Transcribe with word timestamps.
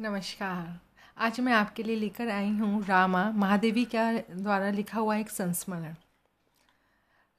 नमस्कार। 0.00 0.80
आज 1.18 1.38
मैं 1.40 1.52
आपके 1.52 1.82
लिए 1.82 1.96
लेकर 1.96 2.28
आई 2.28 2.48
हूँ 2.50 2.84
रामा। 2.86 3.22
महादेवी 3.30 3.84
का 3.84 4.10
द्वारा 4.12 4.70
लिखा 4.70 4.98
हुआ 4.98 5.16
एक 5.16 5.30
संस्मरण। 5.30 5.94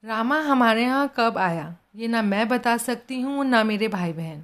रामा, 0.04 0.40
हमारे 0.40 0.84
यहाँ 0.84 1.14
कब 1.18 1.38
आया? 1.38 1.76
ये 1.96 2.08
ना 2.08 2.22
मैं 2.22 2.48
बता 2.48 2.78
सकती 2.78 3.20
हूँ, 3.22 3.46
ना 3.46 3.64
मेरे 3.64 3.88
भाई 3.88 4.14
बहन 4.14 4.44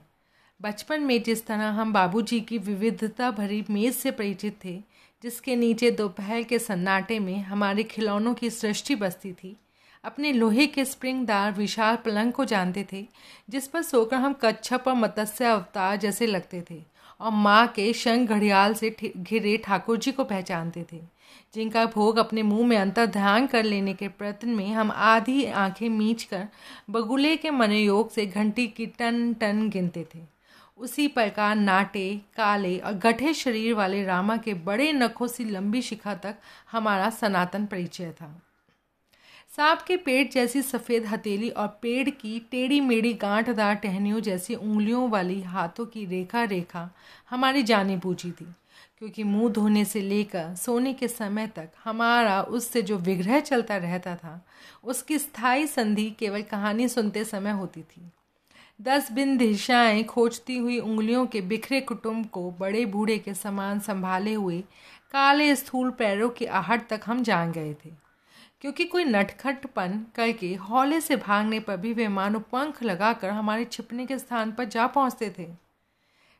बचपन 0.59 1.01
में 1.01 1.23
जिस 1.23 1.45
तरह 1.45 1.69
हम 1.69 1.93
बाबूजी 1.93 2.41
की 2.41 2.57
विविधता 2.57 3.31
भरी 3.31 3.63
मेज़ 3.69 3.95
से 3.95 4.11
परिचित 4.11 4.59
थे, 4.65 4.77
जिसके 5.23 5.55
नीचे 5.55 5.91
दोपहर 5.91 6.43
के 6.43 6.59
सन्नाटे 6.59 7.19
में 7.19 7.37
हमारे 7.39 7.83
खिलौनों 7.83 8.33
की 8.33 8.49
सृष्टि 8.49 8.95
बसती 8.95 9.33
थी, 9.33 9.57
अपने 10.03 10.33
लोहे 10.33 10.67
के 10.67 10.85
स्प्रिंगदार 10.85 11.51
विशाल 11.51 11.95
पलंग 11.95 12.33
को 12.33 12.45
जानते 12.45 12.87
थे, 12.93 13.07
जिस 13.49 13.67
पर 13.67 13.81
सोकर 13.81 14.17
हम 14.17 14.39
कच्छप 14.41 14.83
और 14.87 14.95
मत्स्य 14.95 15.45
अवतार 15.45 15.97
जैसे 15.97 16.27
लगते 16.27 16.63
थे। 16.71 16.90
और 17.21 17.31
माँ 17.31 17.67
के 17.67 17.91
शंख 17.93 18.29
घड़ियाल 18.29 18.73
से 18.73 18.89
घिरे 19.17 19.55
ठाकुर 19.57 19.97
जी 19.97 20.11
को 20.11 20.23
पहचानते 20.23 20.85
थे, 20.91 20.99
जिनका 21.53 21.85
भोग 21.85 22.17
अपने 22.17 22.43
मुँह 22.43 22.67
में 22.67 22.77
अंतर 22.77 23.05
ध्यान 23.05 23.47
कर 23.47 23.63
लेने 23.63 23.93
के 23.93 24.07
प्रयत्न 24.07 24.49
में 24.49 24.71
हम 24.71 24.91
आधी 24.91 25.45
आँखें 25.45 25.87
मीच 25.89 26.23
कर 26.23 26.47
बगुले 26.89 27.35
के 27.37 27.51
मनोयोग 27.51 28.11
से 28.11 28.25
घंटी 28.25 28.67
की 28.67 28.85
टन 28.85 29.33
टन 29.33 29.69
गिनते 29.69 30.05
थे। 30.15 30.19
उसी 30.77 31.07
प्रकार 31.07 31.55
नाटे, 31.55 32.09
काले 32.37 32.77
और 32.77 32.93
गठे 32.93 33.33
शरीर 33.33 33.73
वाले 33.73 34.03
रामा 34.03 34.37
के 34.37 34.53
बड़े 34.53 34.91
नखों 34.93 35.27
सी 35.27 35.45
लंबी 35.45 35.81
शिखा 35.81 36.13
तक 36.15 36.35
हमारा 36.71 37.09
सनातन 37.09 37.65
परिचय 37.65 38.11
था। 38.11 38.35
सांप 39.57 39.81
के 39.81 39.95
पेट 39.97 40.31
जैसी 40.31 40.61
सफ़ेद 40.61 41.05
हथेली 41.05 41.49
और 41.49 41.67
पेड़ 41.81 42.09
की 42.09 42.39
टेढ़ी 42.51 42.79
मेढ़ी 42.81 43.13
गांठदार 43.13 43.75
टहनियों 43.75 44.19
जैसी 44.19 44.55
उंगलियों 44.55 45.09
वाली 45.09 45.41
हाथों 45.41 45.85
की 45.85 46.05
रेखा 46.05 46.43
रेखा 46.43 46.89
हमारी 47.29 47.63
जानी 47.63 47.97
पूछी 47.97 48.31
थी, 48.31 48.45
क्योंकि 48.99 49.23
मुँह 49.23 49.51
धोने 49.53 49.83
से 49.85 50.01
लेकर 50.01 50.55
सोने 50.55 50.93
के 50.93 51.07
समय 51.07 51.47
तक 51.47 51.69
हमारा 51.83 52.41
उससे 52.41 52.81
जो 52.81 52.97
विग्रह 52.97 53.39
चलता 53.39 53.77
रहता 53.77 54.15
था, 54.15 54.39
उसकी 54.83 55.17
स्थायी 55.19 55.67
संधि 55.67 56.09
केवल 56.19 56.41
कहानी 56.41 56.87
सुनते 56.87 57.23
समय 57.25 57.51
होती 57.51 57.81
थी। 57.81 58.09
दस 58.79 59.11
बिन 59.11 59.37
दिशाएँ 59.37 60.03
खोजती 60.03 60.57
हुई 60.57 60.79
उंगलियों 60.79 61.25
के 61.25 61.41
बिखरे 61.41 61.81
कुटुंब 61.81 62.25
को 62.25 62.49
बड़े 62.51 62.85
बूढ़े 62.85 63.17
के 63.17 63.33
समान 63.33 63.79
संभाले 63.79 64.33
हुए 64.33 64.59
काले 65.11 65.55
स्थूल 65.55 65.89
पैरों 65.91 66.29
की 66.29 66.45
आहट 66.45 66.87
तक 66.89 67.01
हम 67.05 67.23
जान 67.23 67.51
गए 67.51 67.73
थे। 67.85 68.00
क्योंकि 68.61 68.85
कोई 68.85 69.03
नटखटपन 69.03 70.05
करके 70.15 70.55
हौले 70.55 71.01
से 71.01 71.15
भागने 71.15 71.59
पर 71.59 71.77
भी 71.77 71.93
वे 71.93 72.07
मानो 72.07 72.39
पंख 72.39 72.83
लगाकर 72.83 73.29
हमारे 73.29 73.65
छिपने 73.65 74.05
के 74.05 74.19
स्थान 74.19 74.51
पर 74.51 74.63
जा 74.63 74.87
पहुँचते 74.87 75.33
थे। 75.39 75.47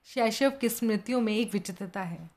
शैशव 0.05 0.49
की 0.49 0.69
स्मृतियों 0.69 1.21
में 1.21 1.37
एक 1.37 1.53
विचित्रता 1.53 2.01
है। 2.01 2.29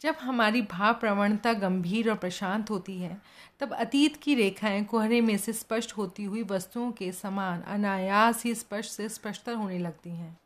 जब 0.00 0.14
हमारी 0.20 0.62
भाव 0.62 0.94
प्रवणता 0.94 1.52
गंभीर 1.52 2.10
और 2.10 2.16
प्रशांत 2.16 2.70
होती 2.70 2.98
है, 2.98 3.22
तब 3.60 3.72
अतीत 3.72 4.16
की 4.16 4.34
रेखाएँ 4.34 4.84
कोहरे 4.84 5.20
में 5.20 5.38
से 5.38 5.52
स्पष्ट 5.52 5.92
होती 5.92 6.24
हुई 6.24 6.42
वस्तुओं 6.42 6.92
के 6.92 7.12
समान 7.12 7.60
अनायास 7.60 8.44
ही 8.44 8.54
स्पष्ट 8.54 8.90
से 8.90 9.08
स्पष्टर 9.08 9.54
होने 9.54 9.78
लगती 9.78 10.10
हैं। 10.10 10.38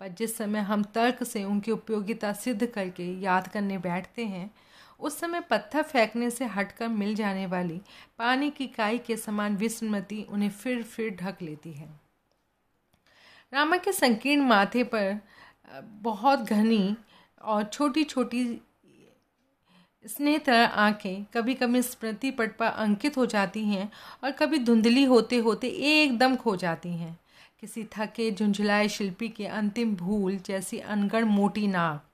पर 0.00 0.08
जिस 0.08 0.36
समय 0.36 0.60
हम 0.60 0.82
तर्क 0.82 1.24
से 1.24 1.44
उनकी 1.44 1.70
उपयोगिता 1.70 2.32
सिद्ध 2.32 2.66
करके 2.66 3.20
याद 3.20 3.48
करने 3.48 3.78
बैठते 3.78 4.24
हैं 4.24 4.54
उस 5.02 5.18
समय 5.20 5.40
पत्थर 5.40 5.82
फेंकने 5.82 6.30
से 6.30 6.44
हटकर 6.44 6.88
मिल 6.88 7.14
जाने 7.14 7.46
वाली 7.46 7.80
पानी 8.18 8.50
की 8.50 8.66
काई 8.66 8.98
के 8.98 9.16
समान 9.16 9.56
विस्मृति 9.56 10.22
उन्हें 10.28 10.50
फिर 10.50 10.82
फिर 10.82 11.10
ढक 11.14 11.42
लेती 11.42 11.72
है। 11.72 11.88
रामा 13.52 13.76
के 13.76 13.92
संकीर्ण 13.92 14.42
माथे 14.42 14.84
पर 14.84 15.20
बहुत 16.02 16.40
घनी 16.40 16.96
और 17.42 17.64
छोटी 17.64 18.04
छोटी 18.04 18.44
स्नेह 20.04 20.38
तरह 20.38 20.66
आँखें 20.66 21.24
कभी 21.24 21.54
कभी 21.54 21.82
स्मृति 21.82 22.30
पट 22.30 22.56
पर 22.56 22.66
अंकित 22.66 23.16
हो 23.16 23.26
जाती 23.26 23.64
हैं 23.64 23.90
और 24.24 24.30
कभी 24.30 24.58
धुंधली 24.58 25.04
होते 25.04 25.36
होते 25.38 25.68
एकदम 25.68 26.36
खो 26.36 26.56
जाती 26.56 26.88
हैं। 26.88 27.18
किसी 27.60 27.84
थके, 27.92 28.30
झुंझलाए 28.30 28.88
शिल्पी 28.88 29.28
के 29.28 29.46
अंतिम 29.46 29.94
भूल 29.96 30.36
जैसी 30.36 30.78
अनगढ़ 30.78 31.24
मोटी 31.24 31.66
नाक। 31.66 32.08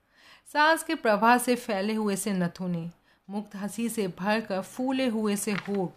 सांस 0.52 0.82
के 0.82 0.94
प्रवाह 0.94 1.38
से 1.38 1.54
फैले 1.54 1.94
हुए 1.94 2.16
से 2.16 2.32
नथुने, 2.32 2.90
मुक्त 3.30 3.56
हँसी 3.56 3.88
से 3.88 4.08
भरकर 4.08 4.60
फूले 4.60 5.06
हुए 5.06 5.36
से 5.36 5.52
होठ, 5.52 5.90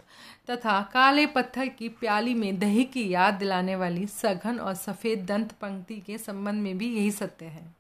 तथा 0.50 0.82
काले 0.82 1.26
पत्थर 1.26 1.68
की 1.68 1.90
प्याली 1.90 2.34
में 2.34 2.60
दही 2.60 2.84
की 2.84 3.14
याद 3.14 3.34
दिलाने 3.34 3.76
वाली 3.76 4.08
सघन 4.08 4.60
और 4.60 4.74
सफ़ेद 4.74 5.26
दंत 5.26 5.52
पंक्ति 5.52 6.00
के 6.00 6.18
संबंध 6.18 6.64
में 6.64 6.78
भी 6.78 6.96
यही 6.96 7.12
सत्य 7.12 7.46
है। 7.46 7.76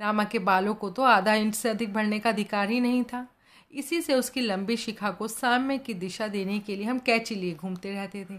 रामा 0.00 0.24
के 0.24 0.38
बालों 0.38 0.74
को 0.74 0.90
तो 0.90 1.02
आधा 1.02 1.34
इंच 1.34 1.54
से 1.54 1.68
अधिक 1.68 1.92
भरने 1.92 2.18
का 2.18 2.30
अधिकार 2.30 2.70
ही 2.70 2.80
नहीं 2.80 3.04
था। 3.04 3.26
इसी 3.72 4.02
से 4.02 4.14
उसकी 4.14 4.40
लंबी 4.40 4.76
शिखा 4.76 5.10
को 5.10 5.28
साम्य 5.28 5.78
की 5.78 5.94
दिशा 5.94 6.28
देने 6.28 6.58
के 6.58 6.76
लिए 6.76 6.86
हम 6.86 6.98
कैची 6.98 7.34
लिए 7.34 7.54
घूमते 7.54 7.92
रहते 7.92 8.24
थे। 8.24 8.38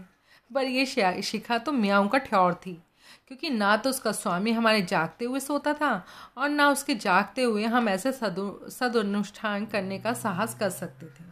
पर 0.54 0.64
यह 0.64 1.20
शिखा 1.20 1.58
तो 1.58 1.72
म्याऊं 1.72 2.08
का 2.08 2.18
ठौर 2.18 2.54
थी। 2.54 2.78
क्योंकि 3.28 3.50
ना 3.50 3.76
तो 3.76 3.90
उसका 3.90 4.12
स्वामी 4.12 4.52
हमारे 4.52 4.82
जागते 4.82 5.24
हुए 5.24 5.40
सोता 5.40 5.72
था 5.74 6.04
और 6.38 6.48
ना 6.48 6.68
उसके 6.70 6.94
जागते 6.94 7.42
हुए 7.42 7.64
हम 7.66 7.88
ऐसे 7.88 8.12
सदुनुष्ठान 8.12 9.66
करने 9.66 9.98
का 9.98 10.12
साहस 10.14 10.54
कर 10.54 10.70
सकते 10.70 11.06
थे। 11.06 11.24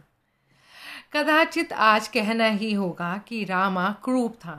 कदाचित 1.13 1.73
आज 1.73 2.07
कहना 2.07 2.45
ही 2.47 2.73
होगा 2.73 3.17
कि 3.27 3.43
रामा 3.45 3.89
क्रूप 4.03 4.35
था, 4.35 4.55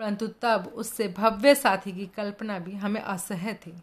परंतु 0.00 0.26
तब 0.42 0.72
उससे 0.74 1.08
भव्य 1.08 1.54
साथी 1.54 1.92
की 1.92 2.06
कल्पना 2.06 2.58
भी 2.58 2.74
हमें 2.74 3.00
असह्य 3.00 3.54
थी। 3.56 3.74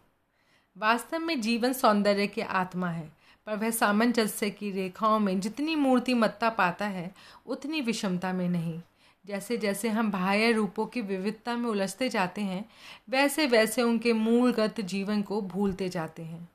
वास्तव 0.76 1.18
में 1.18 1.40
जीवन 1.40 1.72
सौंदर्य 1.72 2.26
की 2.26 2.40
आत्मा 2.40 2.90
है, 2.90 3.08
पर 3.46 3.56
वह 3.56 3.70
सामंजस्य 3.70 4.50
की 4.50 4.70
रेखाओं 4.72 5.18
में 5.18 5.38
जितनी 5.40 5.74
मूर्तिमत्ता 5.76 6.50
पाता 6.50 6.86
है, 6.86 7.10
उतनी 7.46 7.80
विषमता 7.80 8.32
में 8.32 8.48
नहीं। 8.48 8.80
जैसे 9.26 9.56
जैसे 9.56 9.88
हम 9.88 10.10
बाह्य 10.10 10.52
रूपों 10.52 10.86
की 10.86 11.00
विविधता 11.00 11.56
में 11.56 11.68
उलझते 11.70 12.08
जाते 12.08 12.40
हैं, 12.40 12.64
वैसे 13.08 13.46
वैसे 13.46 13.82
उनके 13.82 14.12
मूलगत 14.12 14.80
जीवन 14.80 15.22
को 15.22 15.40
भूलते 15.40 15.88
जाते 15.88 16.22
हैं। 16.22 16.48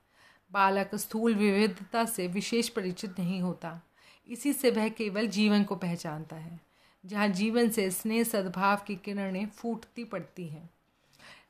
बालक 0.52 0.96
स्थूल 0.96 1.36
विविधता 1.36 2.06
से 2.06 2.28
विशेष 2.28 2.70
परिचित 2.70 3.20
नहीं 3.20 3.42
होता। 3.42 3.82
इसी 4.28 4.54
से 4.54 4.72
वह 4.72 4.90
केवल 4.90 5.28
जीवन 5.28 5.64
को 5.64 5.76
पहचानता 5.76 6.36
है, 6.36 6.60
जहाँ 7.06 7.28
जीवन 7.28 7.70
से 7.70 7.92
स्नेह 7.92 8.24
सद्भाव 8.24 8.78
की 8.88 8.96
किरणें 8.96 9.48
फूटती 9.48 10.04
पड़ती 10.04 10.48
हैं। 10.48 10.70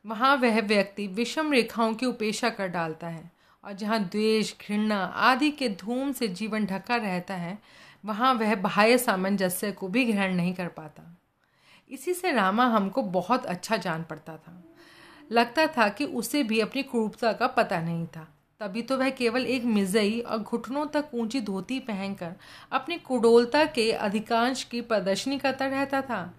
वहाँ 0.06 0.36
वह 0.36 0.62
व्यक्ति 0.62 1.08
विषम 1.08 1.52
रेखाओं 1.52 1.94
की 1.94 2.06
उपेक्षा 2.06 2.50
कर 2.50 2.68
डालता 2.68 3.08
है 3.08 3.32
और 3.64 3.74
जहाँ 3.74 4.04
द्वेष, 4.04 4.54
घृणा 4.68 5.04
आदि 5.06 5.52
के 5.52 5.70
धूम 5.70 6.12
से 6.12 6.28
जीवन 6.28 6.66
ढका 6.66 6.96
रहता 6.96 7.34
है 7.34 7.58
वहाँ 8.06 8.34
वह 8.34 8.56
बाह्य 8.56 8.98
सामंजस्य 8.98 9.72
को 9.72 9.88
भी 9.88 10.06
ग्रहण 10.06 10.36
नहीं 10.36 10.54
कर 10.54 10.68
पाता। 10.68 11.18
इसी 11.90 12.14
से 12.14 12.32
रामा 12.32 12.66
हमको 12.66 13.02
बहुत 13.02 13.46
अच्छा 13.46 13.78
जान 13.78 14.04
पड़ता 14.04 14.38
था। 14.38 14.64
लगता 15.32 15.68
था 15.68 15.90
कि 15.90 16.06
उसे 16.06 16.44
भी 16.44 16.60
अपनी 16.60 16.84
क्रूपता 16.84 17.34
का 17.34 17.48
पता 17.48 17.82
नहीं 17.82 18.08
था। 18.08 18.28
तभी 18.60 18.82
तो 18.82 18.98
वह 18.98 19.10
केवल 19.10 19.46
एक 19.46 19.64
मिजई 19.64 20.20
और 20.20 20.38
घुटनों 20.38 20.86
तक 20.86 21.06
ऊँची 21.14 21.42
धोती 21.42 21.80
पहनकर 21.80 22.34
अपनी 22.72 22.98
कुडोलता 22.98 23.66
के 23.66 23.92
अधिकांश 23.92 24.64
की 24.64 24.82
प्रदर्शनी 24.82 25.40
करता 25.40 25.68
रहता 25.68 26.02
था। 26.02 26.34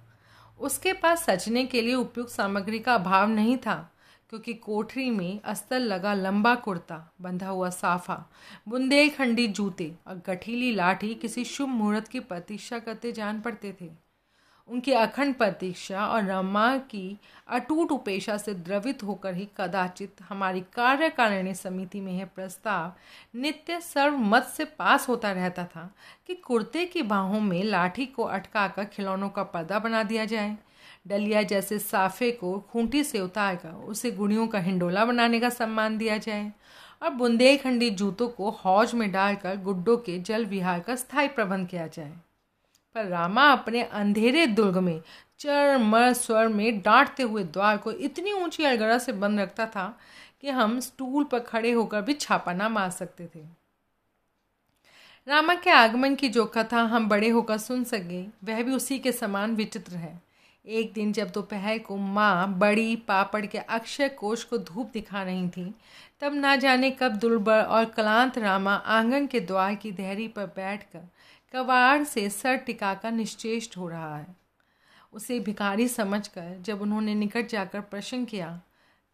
उसके 0.60 0.92
पास 0.92 1.24
सचने 1.24 1.64
के 1.66 1.82
लिए 1.82 1.94
उपयुक्त 1.94 2.30
सामग्री 2.30 2.78
का 2.78 2.94
अभाव 2.94 3.28
नहीं 3.28 3.58
था। 3.58 3.91
क्योंकि 4.32 4.54
कोठरी 4.54 5.10
में 5.10 5.40
अस्तर 5.44 5.78
लगा 5.78 6.14
लंबा 6.14 6.54
कुर्ता, 6.54 7.12
बंधा 7.20 7.48
हुआ 7.48 7.70
साफा, 7.70 8.14
बुंदेलखंडी 8.68 9.46
जूते 9.48 9.92
और 10.06 10.22
गठीली 10.26 10.74
लाठी 10.74 11.14
किसी 11.14 11.44
शुभ 11.44 11.68
मुहूर्त 11.68 12.08
की 12.08 12.20
प्रतीक्षा 12.20 12.78
करते 12.78 13.12
जान 13.12 13.40
पड़ते 13.40 13.74
थे। 13.80 13.90
उनकी 14.68 14.92
अखंड 14.92 15.34
प्रतीक्षा 15.34 16.06
और 16.06 16.24
रमा 16.24 16.76
की 16.78 17.18
अटूट 17.48 17.92
उपेक्षा 17.92 18.36
से 18.36 18.54
द्रवित 18.54 19.02
होकर 19.02 19.34
ही 19.34 19.48
कदाचित 19.56 20.16
हमारी 20.28 20.60
कार्यकारिणी 20.60 21.54
समिति 21.54 22.00
में 22.00 22.12
यह 22.12 22.24
प्रस्ताव 22.24 22.92
नित्य 23.38 23.80
सर्वमत 23.80 24.42
से 24.42 24.64
पास 24.64 25.08
होता 25.08 25.32
रहता 25.32 25.64
था 25.64 25.94
कि 26.26 26.34
कुर्ते 26.34 26.86
की 26.86 27.02
बाहों 27.02 27.40
में 27.40 27.64
लाठी 27.64 28.06
को 28.06 28.22
अटकाकर 28.22 28.84
खिलौनों 28.84 29.28
का 29.28 29.42
पर्दा 29.42 29.78
बना 29.78 30.02
दिया 30.02 30.24
जाए। 30.24 30.58
डलिया 31.06 31.42
जैसे 31.42 31.78
साफे 31.78 32.30
को 32.30 32.58
खूंटी 32.60 33.04
से 33.04 33.20
उतारकर 33.20 33.68
उसे 33.68 34.10
गुड़ियों 34.10 34.46
का 34.46 34.58
हिंडोला 34.58 35.04
बनाने 35.04 35.40
का 35.40 35.50
सम्मान 35.50 35.98
दिया 35.98 36.18
जाए। 36.18 36.52
और 37.02 37.10
बुंदेलखंडी 37.10 37.90
जूतों 37.90 38.28
को 38.28 38.50
हौज 38.50 38.94
में 38.94 39.12
डालकर 39.12 39.56
गुड्डों 39.56 39.96
के 39.96 40.18
जल 40.18 40.44
विहार 40.44 40.80
का 40.80 40.96
स्थायी 40.96 41.28
प्रबंध 41.28 41.68
किया 41.68 41.86
जाए। 41.86 42.12
पर 42.94 43.04
रामा 43.04 43.52
अपने 43.52 43.82
अंधेरे 43.82 44.46
दुर्ग 44.46 44.78
में 44.78 45.02
चर 45.38 45.76
मर 45.78 46.12
स्वर 46.12 46.48
में 46.48 46.80
डांटते 46.80 47.22
हुए 47.22 47.44
द्वार 47.44 47.76
को 47.76 47.92
इतनी 47.92 48.32
ऊँची 48.32 48.64
अलगड़ा 48.64 48.98
से 48.98 49.12
बंद 49.12 49.40
रखता 49.40 49.66
था 49.66 49.98
कि 50.40 50.48
हम 50.48 50.80
स्टूल 50.80 51.24
पर 51.24 51.38
खड़े 51.38 51.72
होकर 51.72 52.02
भी 52.02 52.14
छापा 52.14 52.52
ना 52.52 52.68
मार 52.68 52.90
सकते 52.90 53.26
थे। 53.26 53.40
रामा 55.28 55.54
के 55.54 55.70
आगमन 55.70 56.14
की 56.14 56.28
जो 56.28 56.44
कथा 56.44 56.82
हम 56.82 57.08
बड़े 57.08 57.28
होकर 57.28 57.58
सुन 57.58 57.84
सके, 57.84 58.22
वह 58.22 58.62
भी 58.62 58.72
उसी 58.72 58.98
के 58.98 59.12
समान 59.12 59.56
विचित्र 59.56 59.96
है। 59.96 60.31
एक 60.66 60.92
दिन 60.92 61.12
जब 61.12 61.30
दोपहर 61.30 61.78
को 61.78 61.96
माँ 61.96 62.58
बड़ी 62.58 62.94
पापड़ 62.96 63.44
के 63.46 63.58
अक्षय 63.58 64.08
कोष 64.08 64.44
को 64.44 64.58
धूप 64.58 64.90
दिखा 64.92 65.22
रही 65.22 65.48
थी, 65.48 65.74
तब 66.20 66.34
ना 66.34 66.54
जाने 66.56 66.90
कब 66.90 67.12
दुर्बल 67.12 67.60
और 67.60 67.84
क्लांत 67.84 68.38
रामा 68.38 68.74
आँगन 68.74 69.26
के 69.26 69.40
द्वार 69.40 69.74
की 69.74 69.92
देहरी 69.92 70.28
पर 70.28 70.46
बैठकर 70.46 71.08
कवाड़ 71.54 72.02
से 72.04 72.28
सर 72.30 72.56
टिकाकर 72.56 73.12
निश्चेष्ट 73.12 73.76
हो 73.76 73.88
रहा 73.88 74.16
है। 74.16 74.26
उसे 75.12 75.40
भिखारी 75.40 75.88
समझकर 75.88 76.56
जब 76.60 76.82
उन्होंने 76.82 77.14
निकट 77.14 77.48
जाकर 77.48 77.80
प्रश्न 77.80 78.24
किया, 78.24 78.60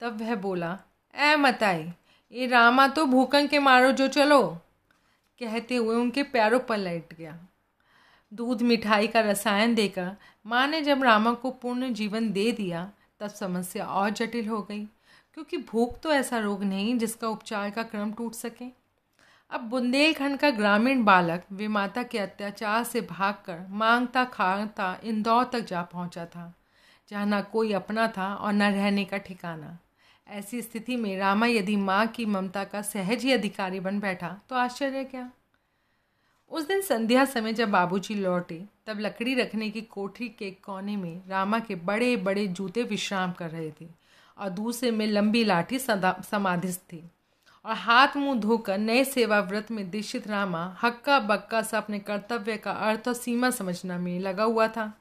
तब 0.01 0.21
वह 0.21 0.35
बोला 0.35 0.79
ए 1.15 1.37
मताई, 1.37 1.93
ये 2.33 2.47
रामा 2.47 2.89
तो 2.89 3.07
भूकन 3.07 3.47
के 3.47 3.59
मारो 3.59 3.93
जो 3.93 4.09
चलो, 4.09 4.43
कहते 5.41 5.77
हुए 5.77 5.97
उनके 5.97 6.23
पैरों 6.23 6.61
पर 6.61 6.79
लेट 6.79 7.15
गया। 7.19 7.39
दूध 8.33 8.63
मिठाई 8.63 9.07
का 9.07 9.21
रसायन 9.21 9.75
देकर 9.75 10.11
माँ 10.47 10.67
ने 10.67 10.81
जब 10.83 11.03
रामा 11.03 11.33
को 11.33 11.51
पूर्ण 11.51 11.93
जीवन 11.93 12.31
दे 12.33 12.51
दिया, 12.53 12.91
तब 13.21 13.29
समस्या 13.29 13.87
और 13.87 14.11
जटिल 14.11 14.49
हो 14.49 14.61
गई। 14.63 14.85
क्योंकि 15.35 15.57
भूख 15.71 15.99
तो 16.01 16.13
ऐसा 16.13 16.39
रोग 16.39 16.63
नहीं 16.65 16.97
जिसका 16.99 17.29
उपचार 17.29 17.71
का 17.71 17.83
क्रम 17.83 18.13
टूट 18.13 18.35
सके। 18.35 18.65
अब 19.51 19.61
बुंदेलखंड 19.61 20.39
का 20.39 20.51
ग्रामीण 20.51 21.05
बालक 21.05 21.45
विमाता 21.53 22.03
के 22.03 22.19
अत्याचार 22.19 22.85
से 22.85 23.01
भागकर 23.01 23.67
माँगता 23.71 24.25
खांगता 24.25 24.97
इंदौर 25.05 25.45
तक 25.45 25.61
जा 25.61 25.83
पहुँचा 25.83 26.25
था, 26.27 26.53
जहाँ 27.09 27.27
न 27.27 27.41
कोई 27.43 27.73
अपना 27.73 28.07
था 28.09 28.35
और 28.35 28.53
न 28.53 28.63
रहने 28.63 29.05
का 29.05 29.19
ठिकाना। 29.19 29.79
ऐसी 30.29 30.63
स्थिति 30.63 30.97
में 30.97 31.17
रामा 31.19 31.47
यदि 31.47 31.77
माँ 31.77 32.07
की 32.07 32.27
ममता 32.27 32.65
का 32.65 32.83
सहज 32.83 33.25
ही 33.25 33.33
अधिकारी 33.33 33.81
बन 33.81 34.01
बैठा 34.01 34.37
तो 34.49 34.57
आश्चर्य 34.57 35.05
क्या? 35.05 35.31
उस 36.51 36.67
दिन 36.69 36.81
संध्या 36.81 37.25
समय 37.25 37.53
जब 37.53 37.71
बाबूजी 37.71 38.15
लौटे, 38.15 38.61
तब 38.87 39.01
लकड़ी 39.01 39.35
रखने 39.35 39.69
की 39.71 39.81
कोठरी 39.81 40.29
के 40.29 40.51
कोने 40.65 40.97
में 40.97 41.23
रामा 41.29 41.59
के 41.59 41.75
बड़े 41.75 42.17
बड़े 42.17 42.47
जूते 42.47 42.83
विश्राम 42.83 43.33
कर 43.33 43.51
रहे 43.51 43.71
थे 43.71 43.87
और 44.39 44.49
दूसरे 44.51 44.91
में 44.91 45.07
लंबी 45.07 45.45
लाठी 45.45 45.79
समाधिस्थ 45.79 46.81
थी। 46.83 47.03
और 47.65 47.75
हाथ 47.75 48.17
मुँह 48.17 48.39
धोकर 48.41 48.79
नए 48.79 49.05
सेवा 49.05 49.41
व्रत 49.41 49.71
में 49.71 49.89
दीक्षित 49.91 50.29
रामा 50.29 50.65
हक्का 50.83 51.19
बक्का 51.21 51.63
सा 51.63 51.79
अपने 51.79 51.99
कर्तव्य 51.99 52.57
का 52.57 52.73
अर्थ 52.73 53.09
और 53.09 53.15
सीमा 53.15 53.51
समझना 53.51 53.99
में 53.99 54.19
लगा 54.21 54.45
हुआ 54.45 54.69
था। 54.69 54.93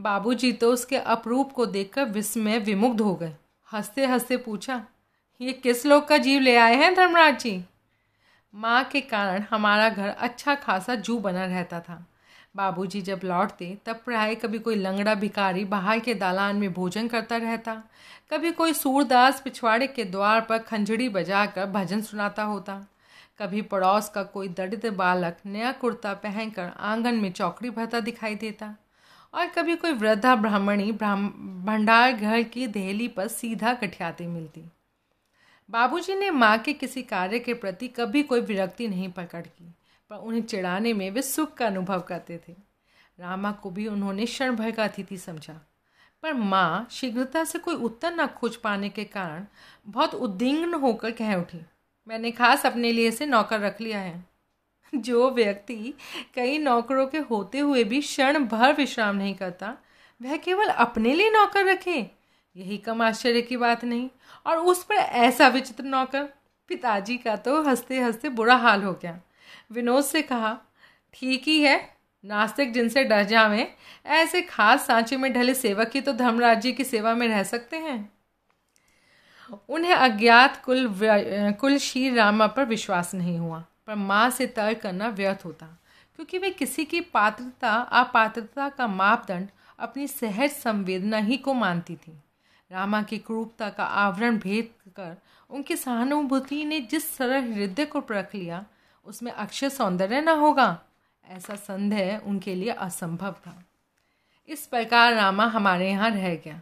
बाबूजी 0.00 0.52
तो 0.52 0.72
उसके 0.72 0.96
अपरूप 0.96 1.52
को 1.52 1.66
देखकर 1.66 2.04
विस्मय 2.04 2.58
विमुग्ध 2.58 3.00
हो 3.00 3.14
गए। 3.14 3.34
हँसते 3.68 4.06
हँसते 4.06 4.36
पूछा, 4.36 4.84
ये 5.40 5.52
किस 5.52 5.86
लोग 5.86 6.06
का 6.08 6.16
जीव 6.16 6.40
ले 6.40 6.56
आए 6.56 6.74
हैं 6.74 6.94
धर्मराज 6.94 7.40
जी? 7.40 7.64
माँ 8.54 8.84
के 8.84 9.00
कारण 9.00 9.44
हमारा 9.50 9.88
घर 9.88 10.08
अच्छा 10.08 10.54
खासा 10.54 10.94
जू 10.94 11.18
बना 11.18 11.44
रहता 11.44 11.80
था। 11.80 12.06
बाबूजी 12.56 13.00
जब 13.02 13.20
लौटते, 13.24 13.78
तब 13.86 14.00
प्राय 14.04 14.34
कभी 14.34 14.58
कोई 14.58 14.74
लंगड़ा 14.74 15.14
भिकारी 15.14 15.64
बाहर 15.64 15.98
के 15.98 16.14
दालान 16.14 16.56
में 16.56 16.72
भोजन 16.72 17.08
करता 17.08 17.36
रहता। 17.36 17.74
कभी 18.30 18.52
कोई 18.52 18.72
सूरदास 18.72 19.40
पिछवाड़े 19.40 19.86
के 19.86 20.04
द्वार 20.04 20.40
पर 20.40 20.58
खंजड़ी 20.58 21.08
बजाकर 21.08 21.66
भजन 21.66 22.00
सुनाता 22.00 22.42
होता। 22.42 22.86
कभी 23.38 23.62
पड़ोस 23.62 24.08
का 24.08 24.22
कोई 24.22 24.48
दरिद्र 24.48 24.90
बालक 24.90 25.36
नया 25.46 25.72
कुर्ता 25.72 26.12
पहनकर 26.14 26.70
आँगन 26.80 27.14
में 27.14 27.32
चौकड़ी 27.32 27.70
भरता 27.70 28.00
दिखाई 28.00 28.34
देता। 28.34 28.74
और 29.34 29.46
कभी 29.46 29.76
कोई 29.76 29.92
वृद्धा 29.92 30.36
ब्राह्मणी 30.36 30.92
भंडार 30.92 32.12
घर 32.12 32.42
की 32.42 32.66
दहली 32.66 33.08
पर 33.08 33.28
सीधा 33.28 33.74
कठियाती 33.74 34.26
मिलती। 34.26 34.64
बाबूजी 35.68 36.14
ने 36.14 36.30
माँ 36.30 36.56
के 36.58 36.72
किसी 36.72 37.02
कार्य 37.02 37.38
के 37.38 37.54
प्रति 37.54 37.88
कभी 37.88 38.22
कोई 38.22 38.40
विरक्ति 38.40 38.88
नहीं 38.88 39.10
प्रकट 39.12 39.46
की, 39.46 39.64
पर 40.10 40.16
उन्हें 40.16 40.42
चिढ़ाने 40.42 40.92
में 40.92 41.10
वे 41.10 41.22
सुख 41.22 41.54
का 41.54 41.66
अनुभव 41.66 42.00
करते 42.00 42.38
थे। 42.38 42.52
रामा 43.18 43.52
को 43.52 43.70
भी 43.70 43.86
उन्होंने 43.86 44.26
क्षण 44.26 44.56
भर 44.56 44.70
का 44.70 44.84
अतिथि 44.84 45.16
समझा, 45.16 45.60
पर 46.22 46.32
माँ 46.32 46.86
शीघ्रता 46.90 47.44
से 47.44 47.58
कोई 47.58 47.74
उत्तर 47.74 48.14
न 48.14 48.26
खोज 48.26 48.56
पाने 48.56 48.88
के 48.88 49.04
कारण 49.04 49.46
बहुत 49.86 50.14
उद्विग्न 50.14 50.74
होकर 50.74 51.10
कह 51.10 51.34
उठी, 51.34 51.60
मैंने 52.08 52.30
खास 52.30 52.66
अपने 52.66 52.92
लिए 52.92 53.10
से 53.10 53.26
नौकर 53.26 53.60
रख 53.60 53.80
लिया 53.80 53.98
है। 53.98 54.24
जो 54.92 55.30
व्यक्ति 55.30 55.94
कई 56.34 56.58
नौकरों 56.58 57.06
के 57.06 57.18
होते 57.20 57.58
हुए 57.58 57.84
भी 57.84 58.00
क्षण 58.00 58.44
भर 58.44 58.72
विश्राम 58.72 59.16
नहीं 59.16 59.34
करता, 59.34 59.76
वह 60.20 60.36
केवल 60.36 60.68
अपने 60.68 61.14
लिए 61.14 61.30
नौकर 61.30 61.64
रखे 61.66 62.00
यही 62.56 62.76
कम 62.78 63.02
आश्चर्य 63.02 63.42
की 63.42 63.56
बात 63.56 63.84
नहीं। 63.84 64.08
और 64.46 64.56
उस 64.56 64.84
पर 64.84 64.94
ऐसा 64.94 65.48
विचित्र 65.48 65.84
नौकर 65.84 66.22
पिताजी 66.70 67.16
का 67.16 67.36
तो 67.36 67.62
हँसते 67.62 68.00
हँसते 68.00 68.28
बुरा 68.28 68.56
हाल 68.56 68.82
हो 68.82 68.92
गया। 68.92 69.20
विनोद 69.72 70.04
से 70.04 70.22
कहा, 70.22 70.56
ठीक 71.14 71.48
ही 71.48 71.60
है, 71.62 71.76
नास्तिक 72.24 72.72
जिनसे 72.72 73.04
डर 73.04 73.22
जावे, 73.22 73.66
ऐसे 74.06 74.40
खास 74.42 74.86
सांचे 74.86 75.16
में 75.16 75.32
ढले 75.32 75.54
सेवक 75.54 75.90
ही 75.94 76.00
तो 76.00 76.12
धर्मराज 76.12 76.60
जी 76.60 76.72
की 76.72 76.84
सेवा 76.84 77.14
में 77.14 77.26
रह 77.28 77.42
सकते 77.42 77.76
हैं। 77.76 78.12
उन्हें 79.68 79.94
अज्ञात 79.94 80.62
कुल 80.64 80.88
कुल 81.60 81.76
शीर 81.78 82.14
रामा 82.14 82.46
पर 82.46 82.64
विश्वास 82.64 83.14
नहीं 83.14 83.38
हुआ, 83.38 83.64
पर 83.86 83.94
माँ 83.94 84.28
से 84.30 84.46
तर्क 84.46 84.80
करना 84.80 85.08
व्यर्थ 85.08 85.44
होता, 85.44 85.66
क्योंकि 86.18 86.38
वे 86.38 86.50
किसी 86.50 86.84
की 86.84 87.00
पात्रता, 87.00 87.72
अपात्रता 87.72 88.68
का 88.68 88.86
मापदंड 88.86 89.48
अपनी 89.78 90.06
सहज 90.06 90.50
संवेदना 90.50 91.18
ही 91.18 91.36
को 91.36 91.54
मानती 91.54 91.96
थी। 91.96 92.20
रामा 92.74 93.02
की 93.02 93.18
क्रूपता 93.18 93.68
का 93.70 93.84
आवरण 93.84 94.38
भेद 94.38 94.70
कर 94.96 95.16
उनकी 95.50 95.76
सहानुभूति 95.76 96.64
ने 96.64 96.80
जिस 96.80 97.16
सरल 97.16 97.52
हृदय 97.52 97.84
को 97.84 98.00
परख 98.00 98.34
लिया, 98.34 98.64
उसमें 99.06 99.30
अक्षय 99.32 99.70
सौंदर्य 99.70 100.20
न 100.20 100.28
होगा। 100.28 100.66
ऐसा 101.24 101.54
संदेह 101.56 102.18
उनके 102.18 102.54
लिए 102.54 102.70
असंभव 102.70 103.32
था। 103.32 103.64
इस 104.48 104.66
प्रकार 104.66 105.14
रामा 105.14 105.46
हमारे 105.46 105.90
यहाँ 105.90 106.10
रह 106.10 106.34
गया, 106.34 106.60